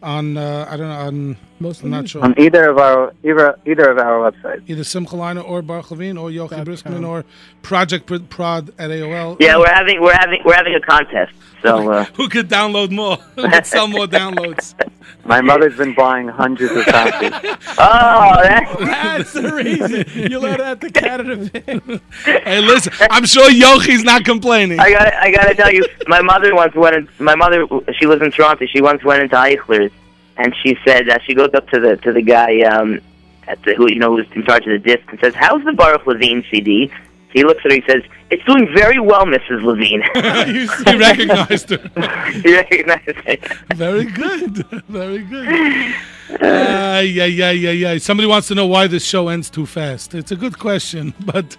[0.02, 0.38] on.
[0.38, 1.08] Uh, I don't know.
[1.08, 1.84] On most.
[1.84, 2.24] I'm not sure.
[2.24, 4.64] On either of our either either of our websites.
[4.68, 7.26] Either Simcha Leiner or Baruch Levine or Yochi Briskman or
[7.62, 9.38] Project Pr- Prod at AOL.
[9.40, 11.34] Yeah, we're having we're having we're having a contest.
[11.62, 13.16] So uh, Who could download more?
[13.36, 14.74] Who could sell more downloads?
[15.26, 17.32] My mother's been buying hundreds of copies.
[17.78, 18.42] oh,
[18.80, 22.02] That's the reason you let out the Canada thing.
[22.24, 24.80] hey, listen, I'm sure Yochi's not complaining.
[24.80, 26.96] I got I gotta tell you, my mother once went.
[26.96, 27.68] In, my mother,
[28.00, 28.66] she lives in Toronto.
[28.66, 29.92] She once went into Eichler's,
[30.40, 33.00] and she said uh, she goes up to the to the guy um,
[33.48, 35.74] at the who you know who's in charge of the disc and says, "How's the
[35.74, 36.92] Baruch Levine CD?"
[37.32, 37.76] He looks at her.
[37.76, 38.02] He says,
[38.32, 39.64] "It's doing very well, Mrs.
[39.64, 40.02] Levine."
[40.86, 42.32] he recognized her.
[42.42, 43.46] he recognized it.
[43.76, 44.66] Very good.
[44.88, 45.96] Very good.
[46.32, 47.98] Uh, yeah, yeah, yeah, yeah.
[47.98, 50.16] Somebody wants to know why this show ends too fast.
[50.16, 51.58] It's a good question, but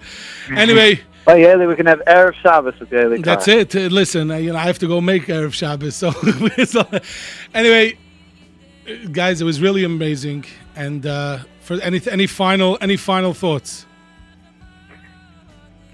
[0.55, 1.01] anyway.
[1.27, 3.23] Oh, Yoely, we can have Erev Shabbos with Yoely.
[3.23, 3.77] That's it.
[3.77, 5.95] Uh, listen, uh, you know, I have to go make Erev Shabbos.
[5.95, 6.11] So,
[6.65, 6.87] so
[7.55, 7.97] anyway,
[9.13, 10.45] guys, it was really amazing.
[10.77, 13.87] And uh, for any any final any final thoughts,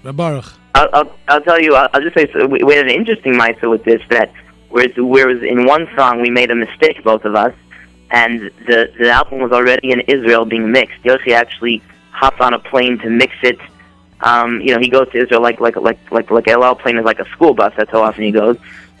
[0.03, 0.45] Baruch.
[0.75, 1.75] I'll, I'll, I'll tell you.
[1.75, 4.01] I'll, I'll just say so we, we had an interesting mitzvah with this.
[4.09, 4.31] That
[4.69, 7.53] whereas, whereas in one song we made a mistake, both of us,
[8.11, 11.03] and the the album was already in Israel being mixed.
[11.03, 13.59] Yoshi actually hopped on a plane to mix it.
[14.21, 16.97] Um, you know, he goes to Israel like like like like like El Al plane
[16.97, 17.73] is like a school bus.
[17.77, 18.57] That's how often he goes.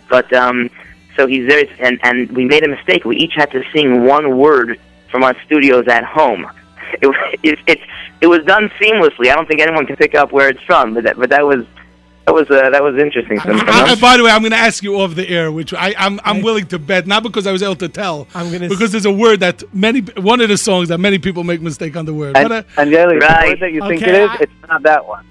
[0.09, 0.69] But um,
[1.17, 3.03] so he's there, and and we made a mistake.
[3.03, 4.79] We each had to sing one word
[5.11, 6.45] from our studios at home.
[7.01, 7.09] It
[7.43, 7.79] it it,
[8.21, 9.29] it was done seamlessly.
[9.29, 11.65] I don't think anyone can pick up where it's from, but that but that was
[12.25, 13.37] that was uh, that was interesting.
[13.41, 15.93] I, I- by the way, I'm going to ask you off the air, which I,
[15.97, 18.93] I'm I'm willing to bet, not because I was able to tell, I'm gonna because
[18.93, 19.99] there's a word that many
[20.31, 22.37] one of the songs that many people make mistake on the word.
[22.37, 24.69] And, What a- and Yoely, the word that you think Okay, it is, I- it's
[24.69, 25.25] not that one.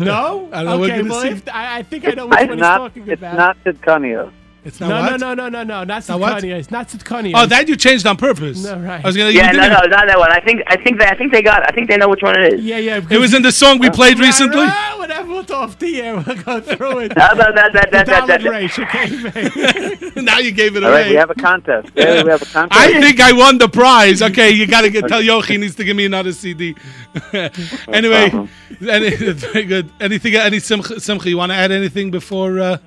[0.00, 0.48] No?
[0.52, 1.28] I don't know, we're okay, gonna well, see.
[1.28, 2.92] if, I, I think I know which It's one not.
[2.92, 3.56] he's talking It's about.
[3.64, 4.32] It's not Tzidkanios.
[4.66, 6.42] It's no, no, no, no, no, no, not Not what?
[6.42, 7.34] It's not Sitkania.
[7.36, 8.64] Oh, that you changed on purpose.
[8.64, 9.02] No, right.
[9.02, 9.38] I was going to.
[9.38, 10.32] yeah, no, no, not that one.
[10.32, 11.62] I think I think they I think they got.
[11.62, 12.64] I think they know which one it is.
[12.64, 13.00] Yeah, yeah.
[13.08, 14.66] It was in the song we played recently.
[14.66, 16.16] Ah, whatever, we'll off the air.
[16.16, 17.12] We'll go through it.
[17.16, 17.72] How about that?
[17.74, 18.40] That that that that.
[18.40, 20.90] Dalit Reish, okay, now you gave it away.
[20.90, 21.94] All right, we have a contest.
[21.94, 22.80] Yoely, we have a contest.
[22.80, 24.20] I think I won the prize.
[24.20, 26.74] Okay, you got to get tell Yochi he needs to give me another CD.
[27.32, 28.48] anyway,
[28.80, 29.92] any, very good.
[30.00, 30.34] Anything?
[30.34, 32.78] Any Simcha, Simcha you want to add anything before uh,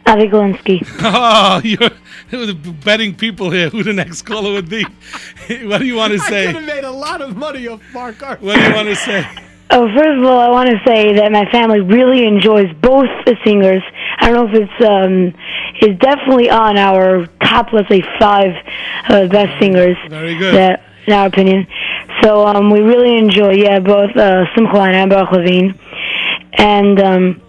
[0.06, 0.88] Avi Galinsky.
[1.02, 2.54] Oh, you're the
[2.84, 4.84] betting people here who the next caller would be.
[5.64, 6.50] what do you want to say?
[6.50, 6.66] I could say?
[6.66, 8.46] have made a lot of money off Mark Arthur.
[8.46, 9.20] What do you want to say?
[9.20, 13.10] Uh, Oh, first of all, I want to say that my family really enjoys both
[13.26, 13.84] the singers.
[14.18, 15.34] I don't know if it's um,
[15.82, 18.56] it's definitely on our top, let's say, five
[19.10, 19.98] uh, best singers.
[20.08, 20.56] Very good.
[20.56, 21.68] That, in our opinion.
[22.24, 25.78] So um, we really enjoy, yeah, both uh, Simcha and Baruch Levine,
[26.58, 27.42] and um,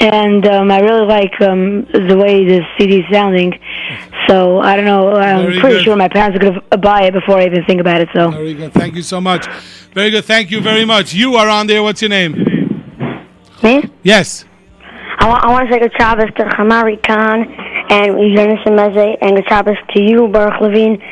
[0.00, 3.58] and um, I really like um, the way the CD is sounding.
[4.28, 5.12] So I don't know.
[5.12, 5.84] I'm Very pretty good.
[5.84, 8.08] sure my parents are going to buy it before I even think about it.
[8.14, 8.30] So.
[8.30, 8.72] Very good.
[8.72, 9.46] Thank you so much.
[9.92, 10.24] Very good.
[10.24, 11.12] Thank you very much.
[11.12, 11.82] You are on there.
[11.82, 12.32] What's your name?
[13.62, 13.90] Me?
[14.02, 14.44] Yes.
[15.18, 17.44] I want, I want to say good Shabbos to Hamari Khan
[17.90, 21.02] and Jonas Meze and good Shabbos to you, Baruch Levine,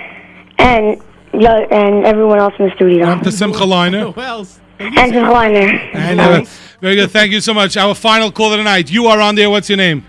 [0.58, 1.02] and
[1.34, 3.04] yeah, and everyone else in the studio.
[3.04, 4.14] I'm to Simcha Leiner.
[4.14, 4.60] Who else?
[4.78, 5.94] And Simcha Leiner.
[5.94, 6.44] And, uh,
[6.80, 7.10] very good.
[7.10, 7.76] Thank you so much.
[7.76, 8.90] Our final call of the night.
[8.90, 9.50] You are on there.
[9.50, 10.04] What's your name?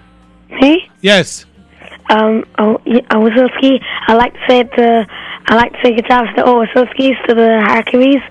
[0.62, 0.90] Me?
[1.02, 1.46] Yes.
[2.10, 3.84] Um, oh, yeah, uh, Wasowski.
[4.08, 5.08] I like to say to,
[5.46, 8.22] I like to say Shabbos to all Wasowskis, to the Hercules,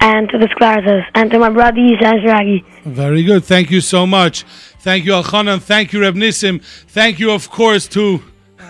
[0.00, 2.64] and to the Sklarzas, and to my brother Yishan Shiragi.
[2.84, 3.44] Very good.
[3.44, 4.44] Thank you so much.
[4.80, 5.60] Thank you, Alchanan.
[5.60, 6.62] Thank you, Reb Nissim.
[6.62, 8.22] Thank you, of course, to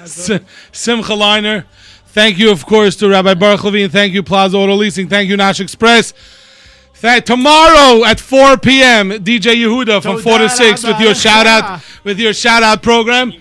[0.04, 1.64] Simcha Leiner.
[2.06, 3.90] Thank you, of course, to Rabbi Baruch Levine.
[3.90, 5.08] Thank you, Plaza Auto Leasing.
[5.08, 6.12] Thank you, Nash Express.
[7.00, 11.82] Th- tomorrow at 4 p.m., DJ Yehuda from 4 to 6 with your shout out
[12.04, 13.32] with your shout out program.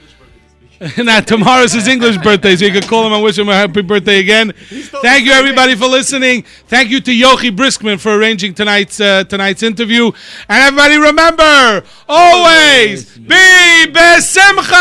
[0.97, 3.81] now tomorrow's his English birthday, so you can call him and wish him a happy
[3.81, 4.51] birthday again.
[5.01, 6.43] Thank you everybody for listening.
[6.67, 10.11] Thank you to Yochi Briskman for arranging tonight's uh, tonight's interview.
[10.49, 14.75] And everybody remember, always be besimcha.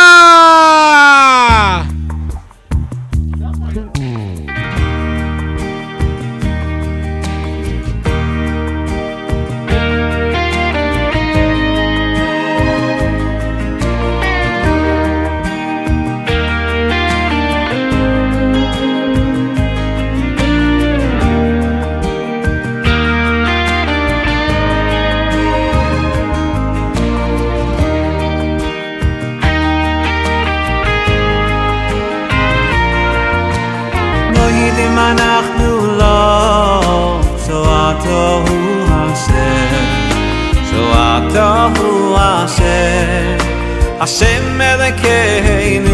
[44.04, 45.92] השם אלוקינו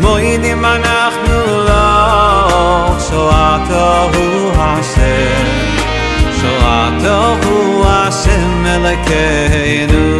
[0.00, 5.46] מועידים אנחנו לא שואתו הוא השם
[6.40, 10.15] שואתו הוא השם אלוקינו